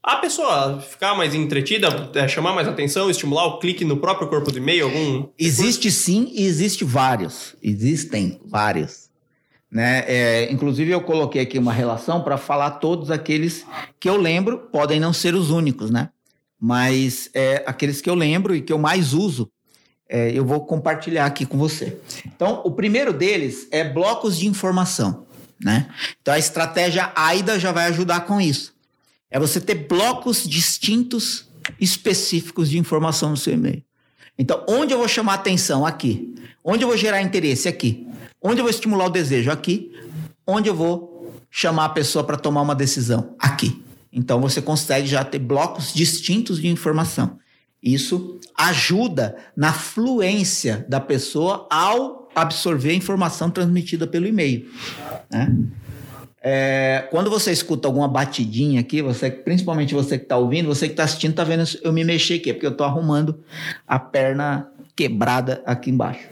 [0.00, 4.52] a pessoa ficar mais entretida, é, chamar mais atenção, estimular o clique no próprio corpo
[4.52, 4.84] do e-mail?
[4.84, 6.04] Algum existe recurso?
[6.04, 7.56] sim e existe vários.
[7.60, 9.10] Existem vários.
[9.68, 10.04] Né?
[10.06, 13.66] É, inclusive, eu coloquei aqui uma relação para falar todos aqueles
[13.98, 16.10] que eu lembro, podem não ser os únicos, né?
[16.60, 19.50] Mas é, aqueles que eu lembro e que eu mais uso,
[20.12, 21.98] é, eu vou compartilhar aqui com você.
[22.26, 25.24] Então, o primeiro deles é blocos de informação.
[25.58, 25.88] Né?
[26.20, 28.74] Então, a estratégia AIDA já vai ajudar com isso.
[29.30, 31.46] É você ter blocos distintos,
[31.80, 33.82] específicos de informação no seu e-mail.
[34.38, 35.86] Então, onde eu vou chamar atenção?
[35.86, 36.34] Aqui.
[36.62, 37.66] Onde eu vou gerar interesse?
[37.66, 38.06] Aqui.
[38.42, 39.50] Onde eu vou estimular o desejo?
[39.50, 39.92] Aqui.
[40.46, 43.34] Onde eu vou chamar a pessoa para tomar uma decisão?
[43.38, 43.82] Aqui.
[44.12, 47.38] Então você consegue já ter blocos distintos de informação.
[47.82, 54.70] Isso ajuda na fluência da pessoa ao absorver a informação transmitida pelo e-mail.
[55.30, 55.54] Né?
[56.44, 60.92] É, quando você escuta alguma batidinha aqui, você, principalmente você que está ouvindo, você que
[60.92, 63.38] está assistindo, está vendo eu me mexer aqui, é porque eu estou arrumando
[63.86, 66.28] a perna quebrada aqui embaixo.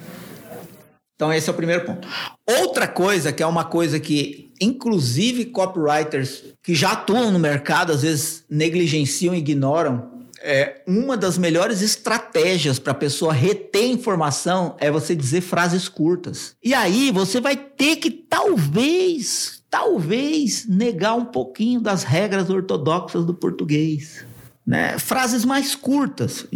[1.15, 2.09] Então, esse é o primeiro ponto.
[2.49, 8.03] Outra coisa, que é uma coisa que, inclusive, copywriters que já atuam no mercado, às
[8.03, 14.91] vezes negligenciam e ignoram, é, uma das melhores estratégias para a pessoa reter informação é
[14.91, 16.57] você dizer frases curtas.
[16.63, 23.35] E aí você vai ter que, talvez, talvez, negar um pouquinho das regras ortodoxas do
[23.35, 24.25] português.
[24.67, 24.99] Né?
[24.99, 26.47] Frases mais curtas.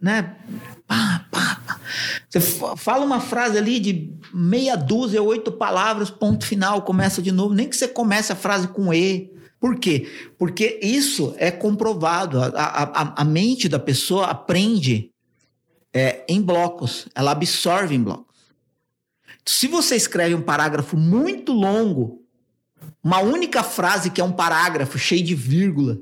[0.00, 0.36] Né?
[0.86, 1.80] Pá, pá, pá.
[2.28, 7.54] Você fala uma frase ali de meia dúzia, oito palavras, ponto final, começa de novo.
[7.54, 9.32] Nem que você comece a frase com E.
[9.60, 10.08] Por quê?
[10.38, 12.40] Porque isso é comprovado.
[12.40, 15.10] A, a, a mente da pessoa aprende
[15.92, 18.38] é, em blocos, ela absorve em blocos.
[19.44, 22.22] Se você escreve um parágrafo muito longo,
[23.02, 25.98] uma única frase que é um parágrafo cheio de vírgula,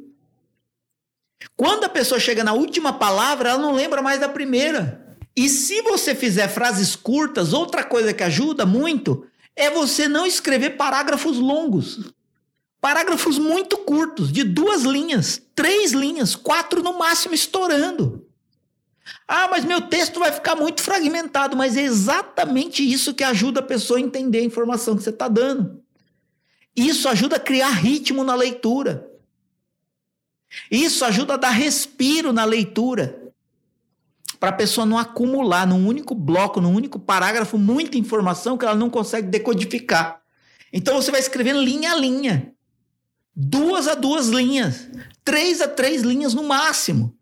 [1.57, 5.17] quando a pessoa chega na última palavra, ela não lembra mais da primeira.
[5.37, 10.71] E se você fizer frases curtas, outra coisa que ajuda muito é você não escrever
[10.77, 12.13] parágrafos longos.
[12.87, 18.25] Parágrafos muito curtos, de duas linhas, três linhas, quatro no máximo estourando.
[19.27, 23.65] Ah, mas meu texto vai ficar muito fragmentado, mas é exatamente isso que ajuda a
[23.65, 25.83] pessoa a entender a informação que você está dando.
[26.77, 29.11] Isso ajuda a criar ritmo na leitura.
[30.71, 33.21] Isso ajuda a dar respiro na leitura.
[34.39, 38.77] Para a pessoa não acumular num único bloco, num único parágrafo, muita informação que ela
[38.77, 40.23] não consegue decodificar.
[40.73, 42.56] Então você vai escrevendo linha a linha.
[43.37, 44.89] Duas a duas linhas,
[45.23, 47.15] três a três linhas no máximo,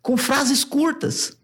[0.00, 1.36] com frases curtas.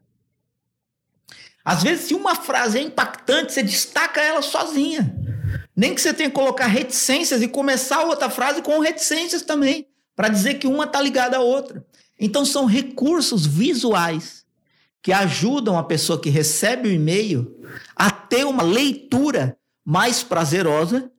[1.64, 5.16] Às vezes, se uma frase é impactante, você destaca ela sozinha.
[5.74, 10.28] Nem que você tenha que colocar reticências e começar outra frase com reticências também, para
[10.28, 11.84] dizer que uma está ligada à outra.
[12.20, 14.44] Então, são recursos visuais
[15.02, 17.60] que ajudam a pessoa que recebe o e-mail
[17.96, 21.10] a ter uma leitura mais prazerosa,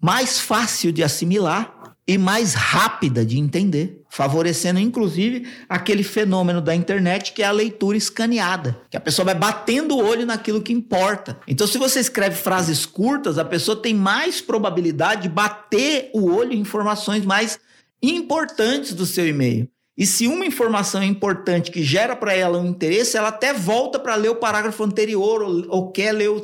[0.00, 1.73] mais fácil de assimilar
[2.06, 7.96] e mais rápida de entender, favorecendo inclusive aquele fenômeno da internet que é a leitura
[7.96, 11.40] escaneada, que a pessoa vai batendo o olho naquilo que importa.
[11.48, 16.52] Então, se você escreve frases curtas, a pessoa tem mais probabilidade de bater o olho
[16.52, 17.58] em informações mais
[18.02, 19.68] importantes do seu e-mail.
[19.96, 23.98] E se uma informação é importante que gera para ela um interesse, ela até volta
[23.98, 26.42] para ler o parágrafo anterior ou, ou quer ler o,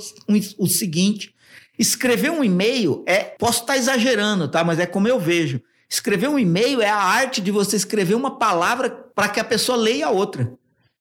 [0.57, 1.35] o seguinte.
[1.81, 3.21] Escrever um e-mail é.
[3.39, 4.63] Posso estar exagerando, tá?
[4.63, 5.63] Mas é como eu vejo.
[5.89, 9.79] Escrever um e-mail é a arte de você escrever uma palavra para que a pessoa
[9.79, 10.53] leia a outra.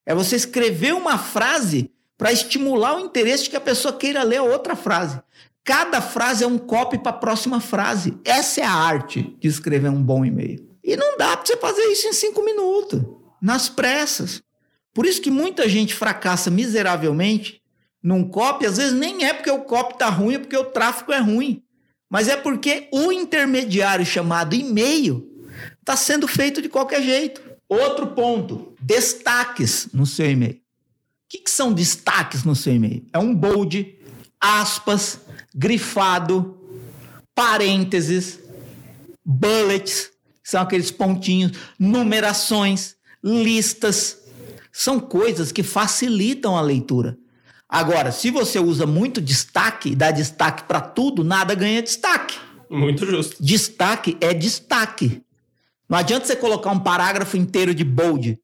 [0.05, 4.37] É você escrever uma frase para estimular o interesse de que a pessoa queira ler
[4.37, 5.21] a outra frase.
[5.65, 8.17] Cada frase é um copy para a próxima frase.
[8.23, 10.65] Essa é a arte de escrever um bom e-mail.
[10.81, 13.01] E não dá para você fazer isso em cinco minutos,
[13.41, 14.41] nas pressas.
[14.93, 17.58] Por isso que muita gente fracassa miseravelmente
[18.01, 21.11] num copy, às vezes nem é porque o copy tá ruim, é porque o tráfego
[21.11, 21.63] é ruim.
[22.09, 25.29] Mas é porque o intermediário chamado e-mail
[25.79, 27.41] está sendo feito de qualquer jeito.
[27.67, 30.55] Outro ponto: destaques no seu e-mail.
[30.55, 30.59] O
[31.29, 33.05] que, que são destaques no seu e-mail?
[33.13, 33.95] É um bold,
[34.41, 35.19] aspas,
[35.53, 36.57] grifado,
[37.35, 38.39] parênteses,
[39.23, 40.09] bullets,
[40.49, 44.17] são aqueles pontinhos, numerações, listas.
[44.71, 47.18] São coisas que facilitam a leitura.
[47.69, 52.35] Agora, se você usa muito destaque, dá destaque para tudo, nada ganha destaque.
[52.67, 53.35] Muito justo.
[53.39, 55.21] Destaque é destaque.
[55.87, 58.39] Não adianta você colocar um parágrafo inteiro de bold.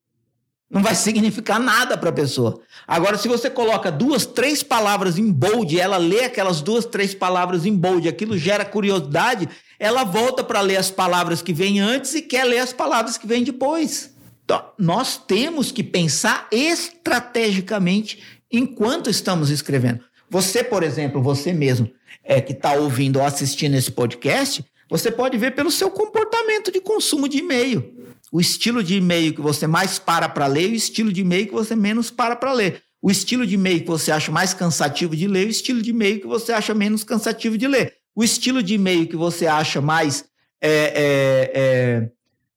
[0.69, 2.61] Não vai significar nada para a pessoa.
[2.87, 7.65] Agora, se você coloca duas, três palavras em bold, ela lê aquelas duas, três palavras
[7.65, 9.49] em bold, aquilo gera curiosidade,
[9.79, 13.25] ela volta para ler as palavras que vêm antes e quer ler as palavras que
[13.25, 14.13] vêm depois.
[14.43, 18.19] Então, nós temos que pensar estrategicamente
[18.51, 20.01] enquanto estamos escrevendo.
[20.29, 21.91] Você, por exemplo, você mesmo
[22.23, 26.79] é, que está ouvindo ou assistindo esse podcast, você pode ver pelo seu comportamento de
[26.79, 27.93] consumo de e-mail.
[28.31, 31.47] O estilo de e-mail que você mais para para ler e o estilo de e-mail
[31.47, 32.81] que você menos para para ler.
[33.01, 36.19] O estilo de e-mail que você acha mais cansativo de ler o estilo de e-mail
[36.19, 37.93] que você acha menos cansativo de ler.
[38.15, 40.25] O estilo de e-mail que você acha mais
[40.61, 42.09] é, é, é,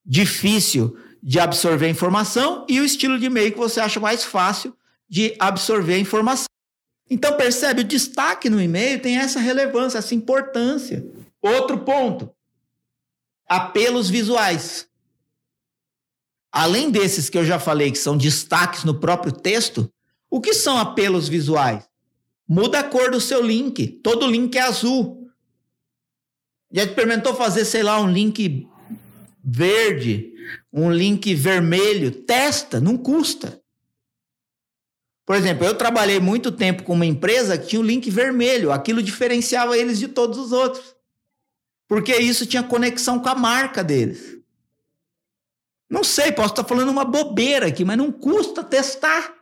[0.05, 4.73] difícil de absorver informação e o estilo de e-mail que você acha mais fácil
[5.09, 6.47] de absorver a informação.
[7.11, 11.07] Então, percebe, o destaque no e-mail tem essa relevância, essa importância.
[11.41, 12.31] Outro ponto:
[13.49, 14.87] apelos visuais.
[16.53, 19.91] Além desses que eu já falei, que são destaques no próprio texto,
[20.31, 21.89] o que são apelos visuais?
[22.47, 23.87] Muda a cor do seu link.
[24.03, 25.31] Todo link é azul.
[26.73, 28.67] Já experimentou fazer, sei lá, um link
[29.43, 30.33] verde,
[30.73, 32.11] um link vermelho?
[32.11, 33.63] Testa, não custa.
[35.29, 38.73] Por exemplo, eu trabalhei muito tempo com uma empresa que tinha o um link vermelho,
[38.73, 40.97] aquilo diferenciava eles de todos os outros.
[41.87, 44.39] Porque isso tinha conexão com a marca deles.
[45.91, 49.35] Não sei, posso estar falando uma bobeira aqui, mas não custa testar.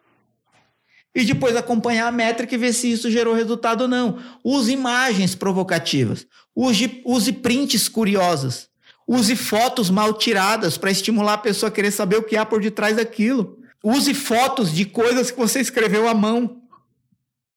[1.15, 4.19] E depois acompanhar a métrica e ver se isso gerou resultado ou não.
[4.43, 6.27] Use imagens provocativas.
[6.53, 8.69] Use, use prints curiosas.
[9.07, 12.61] Use fotos mal tiradas para estimular a pessoa a querer saber o que há por
[12.61, 13.56] detrás daquilo.
[13.89, 16.61] Use fotos de coisas que você escreveu à mão,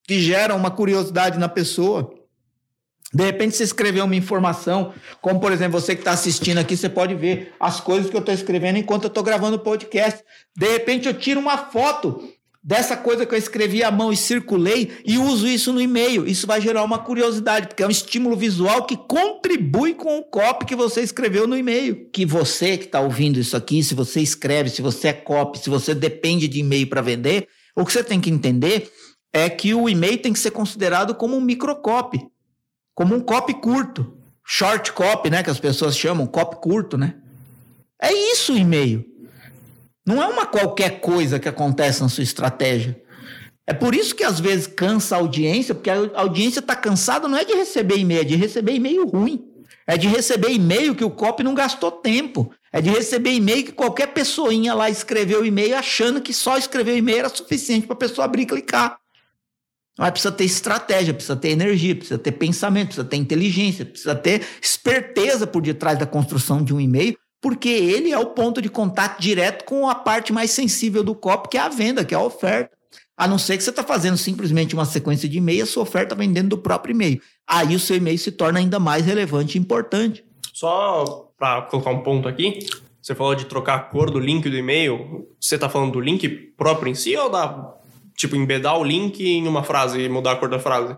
[0.04, 2.14] que geram uma curiosidade na pessoa.
[3.12, 6.88] De repente você escreveu uma informação, como por exemplo, você que está assistindo aqui, você
[6.88, 10.24] pode ver as coisas que eu estou escrevendo enquanto eu estou gravando o podcast.
[10.56, 14.92] De repente eu tiro uma foto dessa coisa que eu escrevi à mão e circulei
[15.06, 16.28] e uso isso no e-mail.
[16.28, 20.66] Isso vai gerar uma curiosidade, porque é um estímulo visual que contribui com o copy
[20.66, 22.10] que você escreveu no e-mail.
[22.12, 25.70] Que você que está ouvindo isso aqui, se você escreve, se você é copy, se
[25.70, 28.92] você depende de e-mail para vender, o que você tem que entender
[29.32, 32.20] é que o e-mail tem que ser considerado como um microcopy,
[32.94, 34.16] como um copy curto.
[34.52, 37.16] Short copy, né, que as pessoas chamam, copy curto, né?
[38.02, 39.06] É isso o e-mail.
[40.10, 43.00] Não é uma qualquer coisa que acontece na sua estratégia.
[43.68, 47.38] É por isso que às vezes cansa a audiência, porque a audiência está cansada não
[47.38, 49.46] é de receber e-mail, é de receber e-mail ruim.
[49.86, 52.52] É de receber e-mail que o copy não gastou tempo.
[52.74, 57.20] É de receber e-mail que qualquer pessoinha lá escreveu e-mail achando que só escrever e-mail
[57.20, 58.98] era suficiente para a pessoa abrir e clicar.
[59.96, 64.42] Mas precisa ter estratégia, precisa ter energia, precisa ter pensamento, precisa ter inteligência, precisa ter
[64.60, 69.20] esperteza por detrás da construção de um e-mail, porque ele é o ponto de contato
[69.20, 72.22] direto com a parte mais sensível do copo, que é a venda, que é a
[72.22, 72.78] oferta.
[73.18, 76.16] A não ser que você está fazendo simplesmente uma sequência de e-mail, a sua oferta
[76.16, 77.22] vem dentro do próprio e-mail.
[77.46, 80.24] Aí o seu e-mail se torna ainda mais relevante e importante.
[80.54, 82.60] Só para colocar um ponto aqui,
[83.02, 85.28] você falou de trocar a cor do link do e-mail.
[85.40, 87.74] Você está falando do link próprio em si ou da
[88.16, 90.98] tipo embedar o link em uma frase e mudar a cor da frase?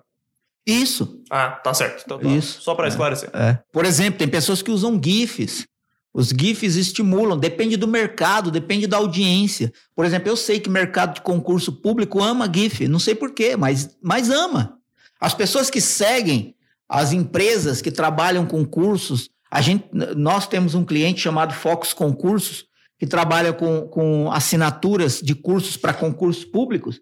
[0.65, 1.21] Isso.
[1.29, 2.03] Ah, tá certo.
[2.05, 2.27] Então, tá.
[2.27, 2.61] Isso.
[2.61, 3.29] Só para esclarecer.
[3.33, 3.59] É.
[3.71, 5.65] Por exemplo, tem pessoas que usam GIFs.
[6.13, 9.71] Os GIFs estimulam, depende do mercado, depende da audiência.
[9.95, 13.95] Por exemplo, eu sei que mercado de concurso público ama GIF, não sei porquê, mas,
[14.01, 14.77] mas ama.
[15.19, 16.55] As pessoas que seguem
[16.89, 19.85] as empresas que trabalham com cursos, a gente,
[20.17, 22.65] nós temos um cliente chamado Fox Concursos,
[22.99, 26.99] que trabalha com, com assinaturas de cursos para concursos públicos.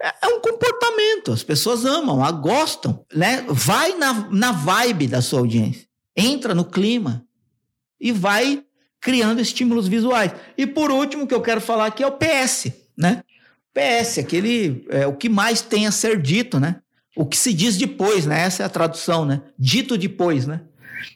[0.00, 3.44] É, é um comportamento, as pessoas amam, gostam, né?
[3.48, 7.24] Vai na, na vibe da sua audiência, entra no clima
[8.00, 8.62] e vai
[9.00, 10.32] criando estímulos visuais.
[10.56, 13.22] E por último, que eu quero falar aqui é o PS, né?
[13.72, 16.76] PS, aquele é o que mais tem a ser dito, né?
[17.16, 18.42] O que se diz depois, né?
[18.42, 19.42] Essa é a tradução, né?
[19.58, 20.62] Dito depois, né?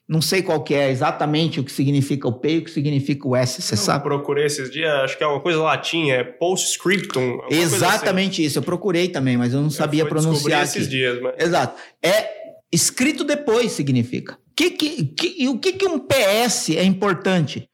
[0.09, 3.29] Não sei qual que é exatamente o que significa o P e o que significa
[3.29, 3.99] o S, você sabe?
[3.99, 7.41] Eu procurei esses dias, acho que é uma coisa latinha, é postscriptum.
[7.51, 8.47] Exatamente assim.
[8.47, 10.71] isso, eu procurei também, mas eu não sabia eu pronunciar aqui.
[10.71, 11.35] esses dias, mas...
[11.39, 11.79] Exato.
[12.03, 12.31] É
[12.73, 17.69] escrito depois significa que, que, o que, que um PS é importante?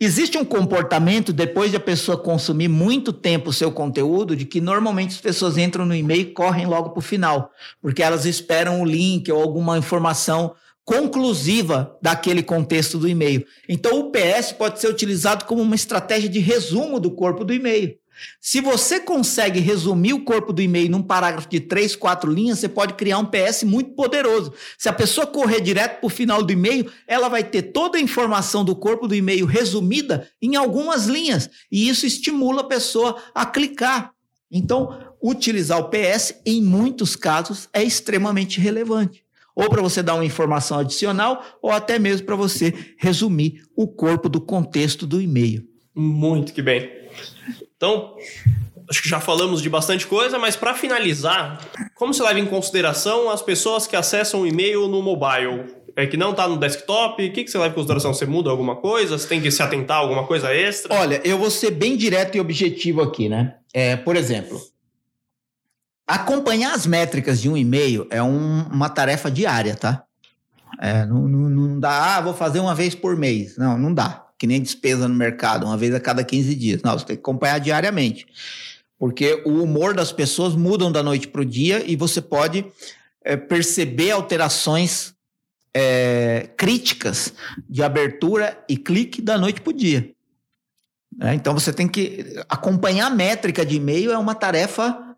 [0.00, 4.60] Existe um comportamento, depois de a pessoa consumir muito tempo o seu conteúdo, de que
[4.60, 8.82] normalmente as pessoas entram no e-mail e correm logo para o final, porque elas esperam
[8.82, 10.54] o link ou alguma informação
[10.84, 13.46] conclusiva daquele contexto do e-mail.
[13.68, 17.94] Então, o PS pode ser utilizado como uma estratégia de resumo do corpo do e-mail.
[18.40, 22.68] Se você consegue resumir o corpo do e-mail num parágrafo de três, quatro linhas, você
[22.68, 24.52] pode criar um PS muito poderoso.
[24.76, 28.00] Se a pessoa correr direto para o final do e-mail, ela vai ter toda a
[28.00, 31.48] informação do corpo do e-mail resumida em algumas linhas.
[31.70, 34.12] E isso estimula a pessoa a clicar.
[34.50, 39.24] Então, utilizar o PS, em muitos casos, é extremamente relevante.
[39.54, 44.28] Ou para você dar uma informação adicional, ou até mesmo para você resumir o corpo
[44.28, 45.66] do contexto do e-mail.
[45.94, 46.90] Muito que bem.
[47.82, 48.14] Então,
[48.88, 51.58] acho que já falamos de bastante coisa, mas para finalizar,
[51.96, 55.64] como se leva em consideração as pessoas que acessam o e-mail no mobile?
[55.96, 58.14] É que não está no desktop, o que, que você leva em consideração?
[58.14, 59.18] Você muda alguma coisa?
[59.18, 60.94] Você tem que se atentar a alguma coisa extra?
[60.94, 63.56] Olha, eu vou ser bem direto e objetivo aqui, né?
[63.74, 64.60] É, por exemplo,
[66.06, 70.04] acompanhar as métricas de um e-mail é um, uma tarefa diária, tá?
[70.80, 73.58] É, não, não, não dá, ah, vou fazer uma vez por mês.
[73.58, 76.82] Não, não dá que nem despesa no mercado, uma vez a cada 15 dias.
[76.82, 78.26] Não, você tem que acompanhar diariamente.
[78.98, 82.66] Porque o humor das pessoas mudam da noite para o dia e você pode
[83.22, 85.14] é, perceber alterações
[85.72, 87.32] é, críticas
[87.70, 90.10] de abertura e clique da noite para o dia.
[91.20, 95.16] É, então você tem que acompanhar a métrica de e-mail é uma tarefa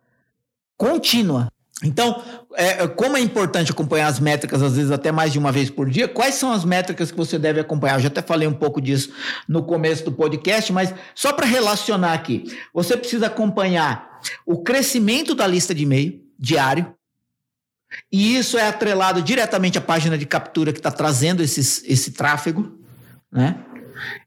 [0.76, 1.50] contínua.
[1.82, 2.22] Então,
[2.54, 5.90] é, como é importante acompanhar as métricas, às vezes até mais de uma vez por
[5.90, 7.96] dia, quais são as métricas que você deve acompanhar?
[7.96, 9.12] Eu já até falei um pouco disso
[9.48, 15.46] no começo do podcast, mas só para relacionar aqui, você precisa acompanhar o crescimento da
[15.46, 16.94] lista de e-mail diário,
[18.10, 22.78] e isso é atrelado diretamente à página de captura que está trazendo esses, esse tráfego,
[23.30, 23.56] né?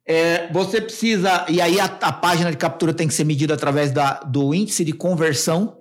[0.05, 3.91] É, você precisa, e aí a, a, página de captura tem que ser medida através
[3.91, 5.77] da, do índice de conversão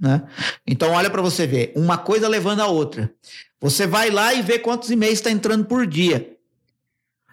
[0.00, 0.22] né?
[0.66, 3.12] Então, olha para você ver, uma coisa levando a outra.
[3.60, 6.36] Você vai lá e vê quantos e-mails está entrando por dia.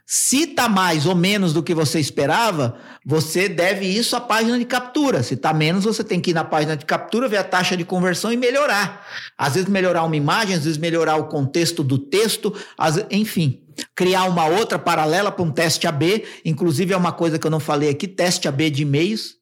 [0.09, 4.63] Se está mais ou menos do que você esperava, você deve isso à página de
[4.63, 5.21] captura.
[5.21, 7.83] Se está menos, você tem que ir na página de captura, ver a taxa de
[7.83, 9.05] conversão e melhorar.
[9.37, 13.61] Às vezes melhorar uma imagem, às vezes melhorar o contexto do texto, vezes, enfim.
[13.93, 17.59] Criar uma outra paralela para um teste AB, inclusive é uma coisa que eu não
[17.59, 19.35] falei aqui, teste AB de e-mails,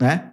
[0.00, 0.32] né?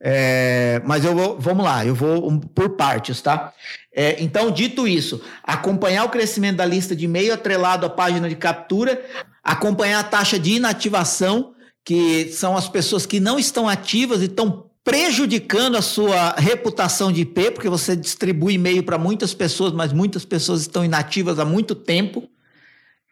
[0.00, 3.52] É, mas eu vou, vamos lá, eu vou por partes, tá?
[3.92, 8.36] É, então, dito isso, acompanhar o crescimento da lista de e-mail atrelado à página de
[8.36, 9.04] captura,
[9.42, 11.52] acompanhar a taxa de inativação,
[11.84, 17.22] que são as pessoas que não estão ativas e estão prejudicando a sua reputação de
[17.22, 21.74] IP, porque você distribui e-mail para muitas pessoas, mas muitas pessoas estão inativas há muito
[21.74, 22.28] tempo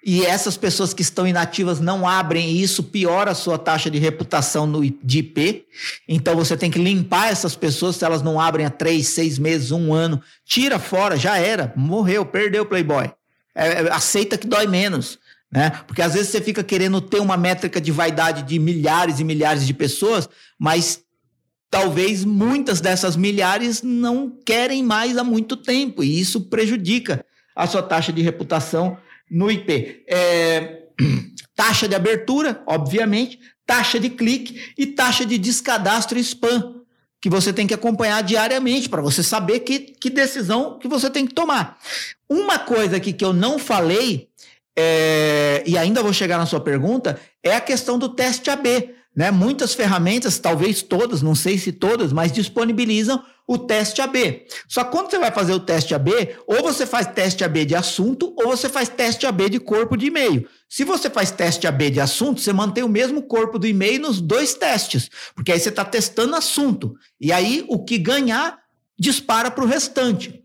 [0.09, 3.99] e essas pessoas que estão inativas não abrem, e isso piora a sua taxa de
[3.99, 5.67] reputação no, de IP.
[6.07, 9.73] Então você tem que limpar essas pessoas se elas não abrem há três, seis meses,
[9.73, 10.23] um ano.
[10.45, 13.11] Tira fora, já era, morreu, perdeu o Playboy.
[13.53, 15.19] É, é, aceita que dói menos.
[15.51, 15.71] Né?
[15.89, 19.67] Porque às vezes você fica querendo ter uma métrica de vaidade de milhares e milhares
[19.67, 21.01] de pessoas, mas
[21.69, 27.27] talvez muitas dessas milhares não querem mais há muito tempo, e isso prejudica
[27.57, 28.99] a sua taxa de reputação
[29.31, 30.05] no IP.
[30.09, 30.83] É,
[31.55, 36.83] taxa de abertura, obviamente, taxa de clique e taxa de descadastro spam,
[37.20, 41.27] que você tem que acompanhar diariamente para você saber que, que decisão que você tem
[41.27, 41.79] que tomar.
[42.29, 44.29] Uma coisa aqui que eu não falei,
[44.79, 48.95] é, e ainda vou chegar na sua pergunta, é a questão do teste AB.
[49.17, 49.31] Né?
[49.31, 54.47] Muitas ferramentas, talvez todas, não sei se todas, mas disponibilizam o teste AB.
[54.69, 58.35] Só quando você vai fazer o teste AB, ou você faz teste AB de assunto,
[58.37, 60.47] ou você faz teste AB de corpo de e-mail.
[60.69, 64.21] Se você faz teste AB de assunto, você mantém o mesmo corpo do e-mail nos
[64.21, 66.95] dois testes, porque aí você está testando assunto.
[67.19, 68.59] E aí o que ganhar
[68.99, 70.43] dispara para o restante.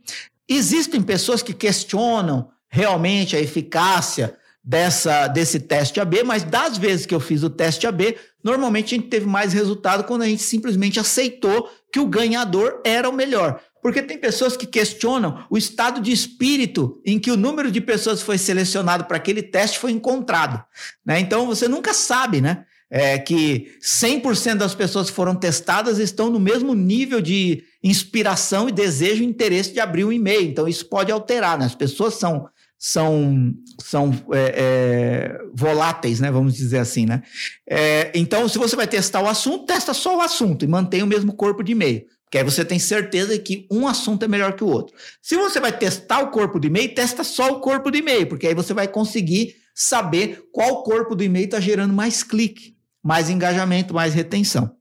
[0.47, 7.16] Existem pessoas que questionam realmente a eficácia dessa, desse teste AB, mas das vezes que
[7.16, 10.99] eu fiz o teste AB, normalmente a gente teve mais resultado quando a gente simplesmente
[10.99, 13.59] aceitou que o ganhador era o melhor.
[13.82, 18.20] Porque tem pessoas que questionam o estado de espírito em que o número de pessoas
[18.20, 20.64] que foi selecionado para aquele teste foi encontrado.
[21.03, 21.20] Né?
[21.20, 22.66] Então você nunca sabe, né?
[22.93, 28.72] É que 100% das pessoas que foram testadas estão no mesmo nível de inspiração e
[28.72, 30.43] desejo e interesse de abrir um e-mail.
[30.43, 31.66] Então isso pode alterar, né?
[31.66, 32.49] As pessoas são
[32.84, 36.32] são, são é, é, voláteis, né?
[36.32, 37.21] Vamos dizer assim, né?
[37.69, 41.07] É, então, se você vai testar o assunto, testa só o assunto e mantém o
[41.07, 42.03] mesmo corpo de e-mail.
[42.23, 44.95] Porque aí você tem certeza que um assunto é melhor que o outro.
[45.21, 48.47] Se você vai testar o corpo do e-mail, testa só o corpo do e-mail, porque
[48.47, 53.93] aí você vai conseguir saber qual corpo do e-mail está gerando mais clique, mais engajamento,
[53.93, 54.75] mais retenção.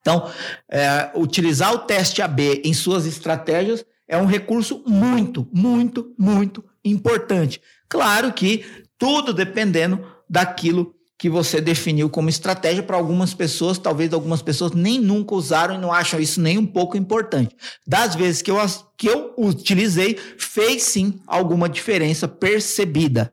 [0.00, 0.30] Então,
[0.70, 7.60] é, utilizar o teste AB em suas estratégias é um recurso muito, muito, muito importante.
[7.88, 8.64] Claro que
[8.98, 15.00] tudo dependendo daquilo que você definiu como estratégia para algumas pessoas, talvez algumas pessoas nem
[15.00, 17.56] nunca usaram e não acham isso nem um pouco importante.
[17.86, 18.58] Das vezes que eu,
[18.98, 23.32] que eu utilizei, fez sim alguma diferença percebida.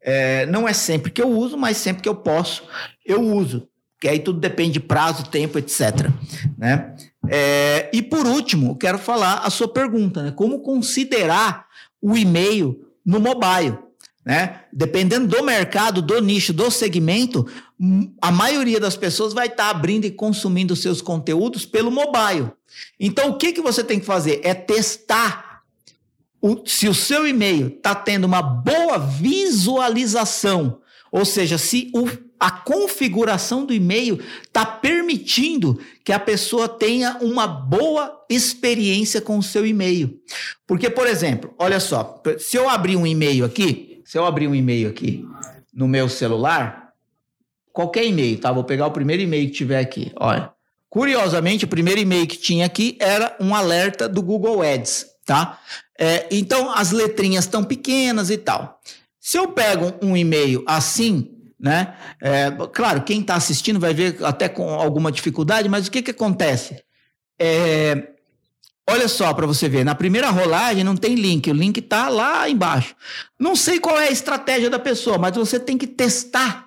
[0.00, 2.62] É, não é sempre que eu uso, mas sempre que eu posso,
[3.04, 3.68] eu uso.
[4.00, 6.08] Que aí tudo depende de prazo, tempo, etc.
[6.56, 6.94] Né?
[7.28, 10.30] É, e por último, quero falar a sua pergunta, né?
[10.30, 11.66] Como considerar
[12.00, 13.78] o e-mail no mobile.
[14.22, 14.60] Né?
[14.70, 17.46] Dependendo do mercado, do nicho, do segmento,
[18.20, 22.52] a maioria das pessoas vai estar tá abrindo e consumindo seus conteúdos pelo mobile.
[23.00, 24.42] Então, o que, que você tem que fazer?
[24.44, 25.62] É testar
[26.42, 30.78] o, se o seu e-mail está tendo uma boa visualização,
[31.10, 32.06] ou seja, se o
[32.40, 39.42] a configuração do e-mail está permitindo que a pessoa tenha uma boa experiência com o
[39.42, 40.20] seu e-mail.
[40.66, 44.54] Porque, por exemplo, olha só, se eu abrir um e-mail aqui, se eu abrir um
[44.54, 45.24] e-mail aqui
[45.74, 46.92] no meu celular,
[47.72, 48.52] qualquer e-mail, tá?
[48.52, 50.12] Vou pegar o primeiro e-mail que tiver aqui.
[50.16, 50.52] Olha,
[50.88, 55.58] curiosamente, o primeiro e-mail que tinha aqui era um alerta do Google Ads, tá?
[55.98, 58.80] É, então, as letrinhas estão pequenas e tal.
[59.28, 61.28] Se eu pego um e-mail assim,
[61.60, 61.94] né?
[62.18, 66.12] É, claro, quem está assistindo vai ver até com alguma dificuldade, mas o que, que
[66.12, 66.82] acontece?
[67.38, 68.08] É,
[68.88, 72.48] olha só para você ver, na primeira rolagem não tem link, o link está lá
[72.48, 72.96] embaixo.
[73.38, 76.66] Não sei qual é a estratégia da pessoa, mas você tem que testar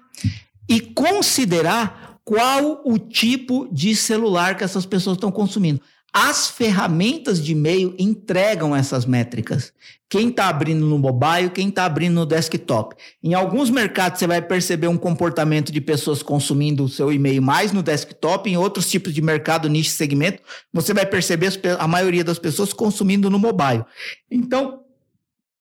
[0.69, 5.81] e considerar qual o tipo de celular que essas pessoas estão consumindo.
[6.13, 9.71] As ferramentas de e-mail entregam essas métricas.
[10.09, 12.97] Quem está abrindo no mobile, quem está abrindo no desktop.
[13.23, 17.71] Em alguns mercados você vai perceber um comportamento de pessoas consumindo o seu e-mail mais
[17.71, 20.43] no desktop, em outros tipos de mercado, nicho segmento,
[20.73, 21.49] você vai perceber
[21.79, 23.85] a maioria das pessoas consumindo no mobile.
[24.29, 24.81] Então,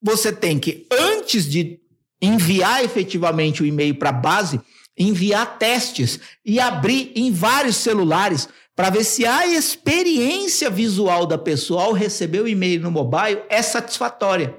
[0.01, 1.79] você tem que, antes de
[2.21, 4.59] enviar efetivamente o e-mail para a base,
[4.97, 8.49] enviar testes e abrir em vários celulares
[8.81, 13.61] para ver se a experiência visual da pessoa ao receber o e-mail no mobile é
[13.61, 14.55] satisfatória.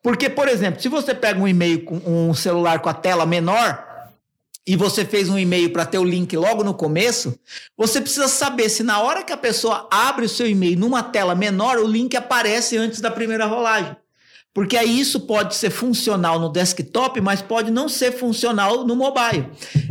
[0.00, 3.84] Porque, por exemplo, se você pega um e-mail com um celular com a tela menor
[4.64, 7.36] e você fez um e-mail para ter o link logo no começo,
[7.76, 11.34] você precisa saber se na hora que a pessoa abre o seu e-mail numa tela
[11.34, 13.96] menor, o link aparece antes da primeira rolagem.
[14.54, 19.48] Porque aí isso pode ser funcional no desktop, mas pode não ser funcional no mobile.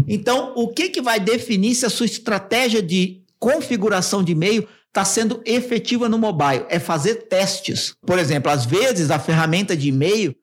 [0.07, 5.03] Então, o que, que vai definir se a sua estratégia de configuração de e-mail está
[5.03, 7.95] sendo efetiva no mobile, é fazer testes.
[8.05, 10.33] Por exemplo, às vezes a ferramenta de e-mail,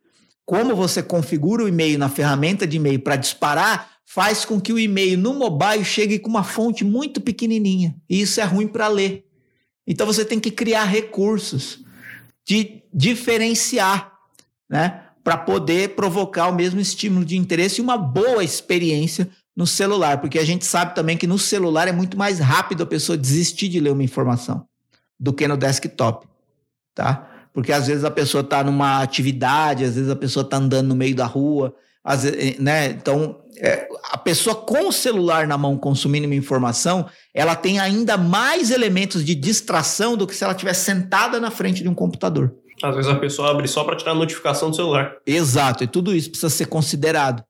[0.45, 4.79] como você configura o e-mail na ferramenta de e-mail para disparar, faz com que o
[4.79, 7.97] e-mail no mobile chegue com uma fonte muito pequenininha.
[8.11, 9.25] E isso é ruim para ler.
[9.87, 11.83] Então você tem que criar recursos
[12.47, 14.13] de diferenciar,
[14.69, 15.05] né?
[15.25, 20.39] Para poder provocar o mesmo estímulo de interesse e uma boa experiência no celular, porque
[20.39, 23.81] a gente sabe também que no celular é muito mais rápido a pessoa desistir de
[23.81, 24.67] ler uma informação
[25.21, 26.27] do que no desktop,
[26.95, 27.29] tá?
[27.53, 30.97] Porque às vezes a pessoa está numa atividade, às vezes a pessoa está andando no
[30.97, 32.87] meio da rua, às vezes, né?
[32.91, 38.17] Então, é, a pessoa com o celular na mão consumindo uma informação, ela tem ainda
[38.17, 42.55] mais elementos de distração do que se ela tivesse sentada na frente de um computador.
[42.83, 45.17] Às vezes a pessoa abre só para tirar a notificação do celular.
[45.27, 47.45] Exato, e tudo isso precisa ser considerado.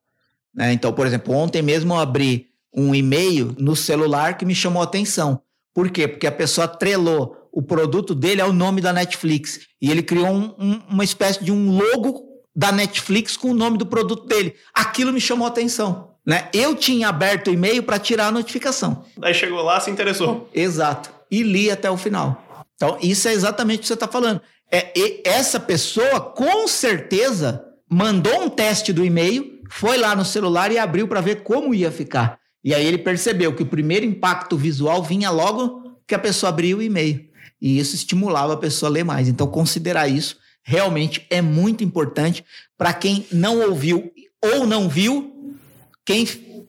[0.55, 0.72] Né?
[0.72, 4.84] Então, por exemplo, ontem mesmo eu abri um e-mail no celular que me chamou a
[4.84, 5.42] atenção.
[5.74, 6.07] Por quê?
[6.07, 9.61] Porque a pessoa atrelou o produto dele ao nome da Netflix.
[9.80, 12.22] E ele criou um, um, uma espécie de um logo
[12.55, 14.55] da Netflix com o nome do produto dele.
[14.74, 16.12] Aquilo me chamou a atenção.
[16.24, 16.48] Né?
[16.53, 19.05] Eu tinha aberto o e-mail para tirar a notificação.
[19.20, 20.48] Aí chegou lá, se interessou.
[20.55, 21.11] Exato.
[21.30, 22.66] E li até o final.
[22.74, 24.40] Então, isso é exatamente o que você está falando.
[24.70, 30.78] É, essa pessoa, com certeza, mandou um teste do e-mail, foi lá no celular e
[30.78, 32.38] abriu para ver como ia ficar.
[32.62, 36.78] E aí ele percebeu que o primeiro impacto visual vinha logo que a pessoa abriu
[36.78, 37.24] o e-mail.
[37.60, 39.28] E isso estimulava a pessoa a ler mais.
[39.28, 42.44] Então, considerar isso realmente é muito importante
[42.76, 44.12] para quem não ouviu
[44.42, 45.56] ou não viu.
[46.04, 46.26] Quem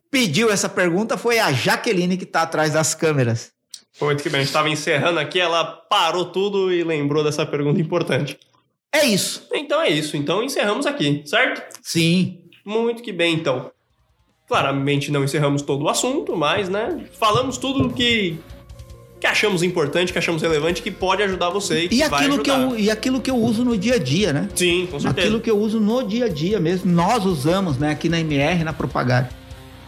[0.10, 3.52] pediu essa pergunta foi a Jaqueline, que está atrás das câmeras.
[4.02, 7.82] Muito que bem, a gente estava encerrando aqui, ela parou tudo e lembrou dessa pergunta
[7.82, 8.40] importante.
[8.92, 9.46] É isso.
[9.54, 10.16] Então é isso.
[10.16, 11.80] Então encerramos aqui, certo?
[11.82, 12.43] Sim.
[12.66, 13.72] Muito que bem, então.
[14.48, 18.38] Claramente não encerramos todo o assunto, mas, né, falamos tudo que
[19.24, 22.78] que achamos importante, que achamos relevante, que pode ajudar você e, e aquilo que eu
[22.78, 24.50] E aquilo que eu uso no dia a dia, né?
[24.54, 25.28] Sim, com certeza.
[25.28, 26.92] Aquilo que eu uso no dia a dia mesmo.
[26.92, 29.32] Nós usamos, né, aqui na MR, na Propagar.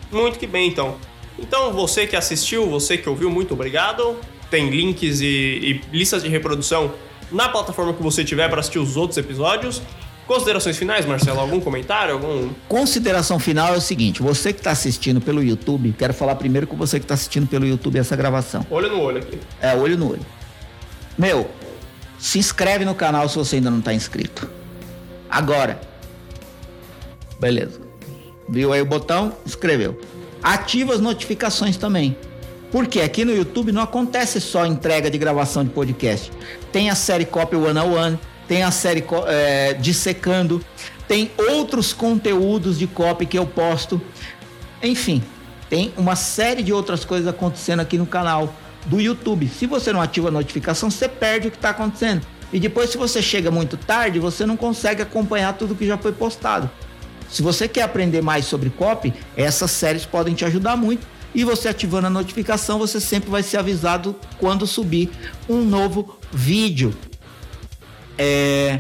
[0.10, 0.96] Muito que bem, então.
[1.38, 4.16] Então, você que assistiu, você que ouviu, muito obrigado.
[4.50, 6.94] Tem links e, e listas de reprodução
[7.30, 9.82] na plataforma que você tiver para assistir os outros episódios.
[10.28, 11.40] Considerações finais, Marcelo?
[11.40, 12.16] Algum comentário?
[12.16, 12.50] Algum...
[12.68, 16.76] Consideração final é o seguinte: você que está assistindo pelo YouTube, quero falar primeiro com
[16.76, 18.66] você que está assistindo pelo YouTube essa gravação.
[18.70, 19.40] Olho no olho aqui.
[19.62, 20.26] É, olho no olho.
[21.18, 21.50] Meu,
[22.18, 24.50] se inscreve no canal se você ainda não está inscrito.
[25.30, 25.80] Agora.
[27.40, 27.80] Beleza.
[28.50, 29.34] Viu aí o botão?
[29.46, 30.00] Inscreveu.
[30.42, 32.18] Ativa as notificações também.
[32.72, 36.32] Porque aqui no YouTube não acontece só entrega de gravação de podcast.
[36.72, 40.64] Tem a série Copy One on One tem a série é, Dissecando,
[41.08, 44.02] tem outros conteúdos de copy que eu posto.
[44.82, 45.24] Enfim,
[45.70, 48.54] tem uma série de outras coisas acontecendo aqui no canal
[48.86, 49.48] do YouTube.
[49.48, 52.26] Se você não ativa a notificação, você perde o que está acontecendo.
[52.54, 56.12] E depois, se você chega muito tarde, você não consegue acompanhar tudo que já foi
[56.12, 56.70] postado.
[57.30, 61.06] Se você quer aprender mais sobre copy, essas séries podem te ajudar muito.
[61.34, 65.10] E você ativando a notificação, você sempre vai ser avisado quando subir
[65.50, 66.96] um novo vídeo.
[68.18, 68.80] É,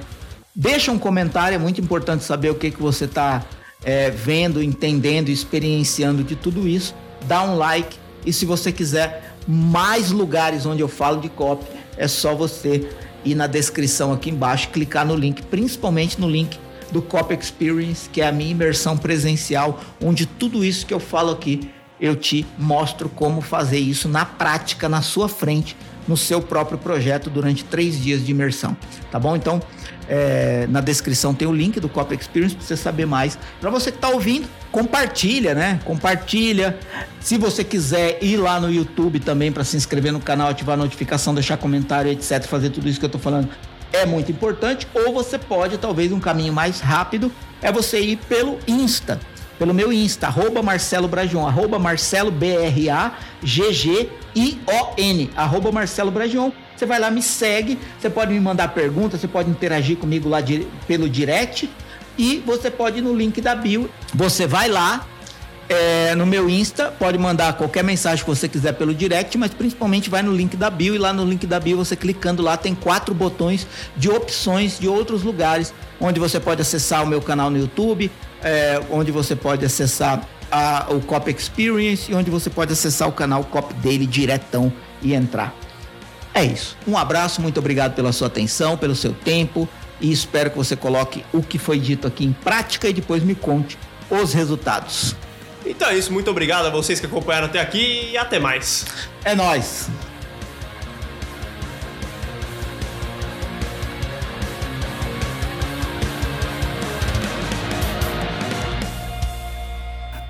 [0.55, 3.43] deixa um comentário, é muito importante saber o que, que você está
[3.83, 6.95] é, vendo, entendendo, experienciando de tudo isso.
[7.27, 11.65] Dá um like e se você quiser mais lugares onde eu falo de copy,
[11.97, 12.89] é só você
[13.23, 16.57] ir na descrição aqui embaixo, clicar no link, principalmente no link
[16.91, 21.31] do Copy Experience, que é a minha imersão presencial, onde tudo isso que eu falo
[21.31, 21.69] aqui
[21.99, 25.75] eu te mostro como fazer isso na prática, na sua frente,
[26.07, 28.75] no seu próprio projeto durante três dias de imersão,
[29.11, 29.35] tá bom?
[29.35, 29.61] Então,
[30.07, 33.37] é, na descrição tem o link do Copy Experience para você saber mais.
[33.59, 35.79] Para você que está ouvindo, compartilha, né?
[35.83, 36.77] Compartilha.
[37.19, 40.77] Se você quiser ir lá no YouTube também para se inscrever no canal, ativar a
[40.77, 43.49] notificação, deixar comentário, etc, fazer tudo isso que eu estou falando,
[43.91, 44.87] é muito importante.
[44.93, 47.31] Ou você pode, talvez, um caminho mais rápido
[47.61, 49.19] é você ir pelo Insta
[49.57, 52.89] pelo meu Insta, arroba Marcelo Bragion, arroba Marcelo B-R-A-G-G-I-O-N,
[55.35, 56.51] arroba Marcelo Bragion.
[56.75, 60.41] Você vai lá, me segue, você pode me mandar perguntas, você pode interagir comigo lá
[60.41, 61.69] de, pelo direct
[62.17, 63.89] e você pode ir no link da bio.
[64.13, 65.07] Você vai lá,
[65.67, 70.09] é, no meu Insta, pode mandar qualquer mensagem que você quiser pelo direct, mas principalmente
[70.09, 72.75] vai no link da bio e lá no link da bio você clicando lá tem
[72.75, 73.65] quatro botões
[73.97, 78.11] de opções de outros lugares onde você pode acessar o meu canal no YouTube,
[78.45, 80.21] é, onde você pode acessar
[80.51, 84.71] a, o Cop Experience e onde você pode acessar o canal Cop Daily diretão
[85.01, 85.53] e entrar.
[86.33, 86.77] É isso.
[86.87, 89.67] Um abraço, muito obrigado pela sua atenção, pelo seu tempo
[89.99, 93.33] e espero que você coloque o que foi dito aqui em prática e depois me
[93.33, 93.77] conte
[94.09, 95.15] os resultados.
[95.65, 98.85] Então é isso, muito obrigado a vocês que acompanharam até aqui e até mais.
[99.23, 99.89] É nós.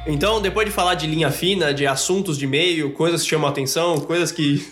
[0.07, 3.49] Então, depois de falar de linha fina, de assuntos de e-mail, coisas que chamam a
[3.49, 4.63] atenção, coisas que.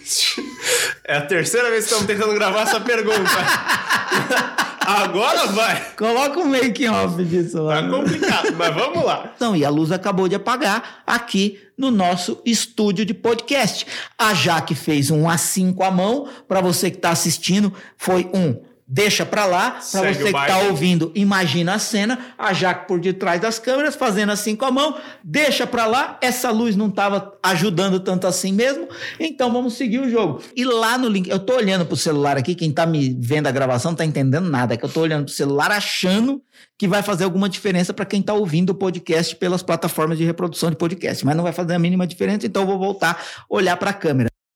[1.03, 3.19] é a terceira vez que estamos tentando gravar essa pergunta.
[4.85, 5.93] Agora vai.
[5.97, 7.81] Coloca um make off disso lá.
[7.81, 9.31] Tá complicado, mas vamos lá.
[9.35, 13.87] Então, e a luz acabou de apagar aqui no nosso estúdio de podcast.
[14.17, 16.27] A Jaque fez um A5 à mão.
[16.47, 19.79] Para você que está assistindo, foi um deixa para lá.
[19.91, 20.53] Para você que baile.
[20.53, 24.71] tá ouvindo, imagina a cena, a Jaque por detrás das câmeras, fazendo assim com a
[24.71, 26.17] mão, deixa para lá.
[26.21, 28.87] Essa luz não estava ajudando tanto assim mesmo,
[29.19, 30.41] então vamos seguir o jogo.
[30.55, 33.51] E lá no link, eu tô olhando pro celular aqui, quem tá me vendo a
[33.51, 36.41] gravação não tá entendendo nada, é que eu tô olhando pro celular achando
[36.77, 40.69] que vai fazer alguma diferença para quem tá ouvindo o podcast pelas plataformas de reprodução
[40.69, 43.91] de podcast, mas não vai fazer a mínima diferença, então eu vou voltar olhar para
[43.91, 44.32] a câmera.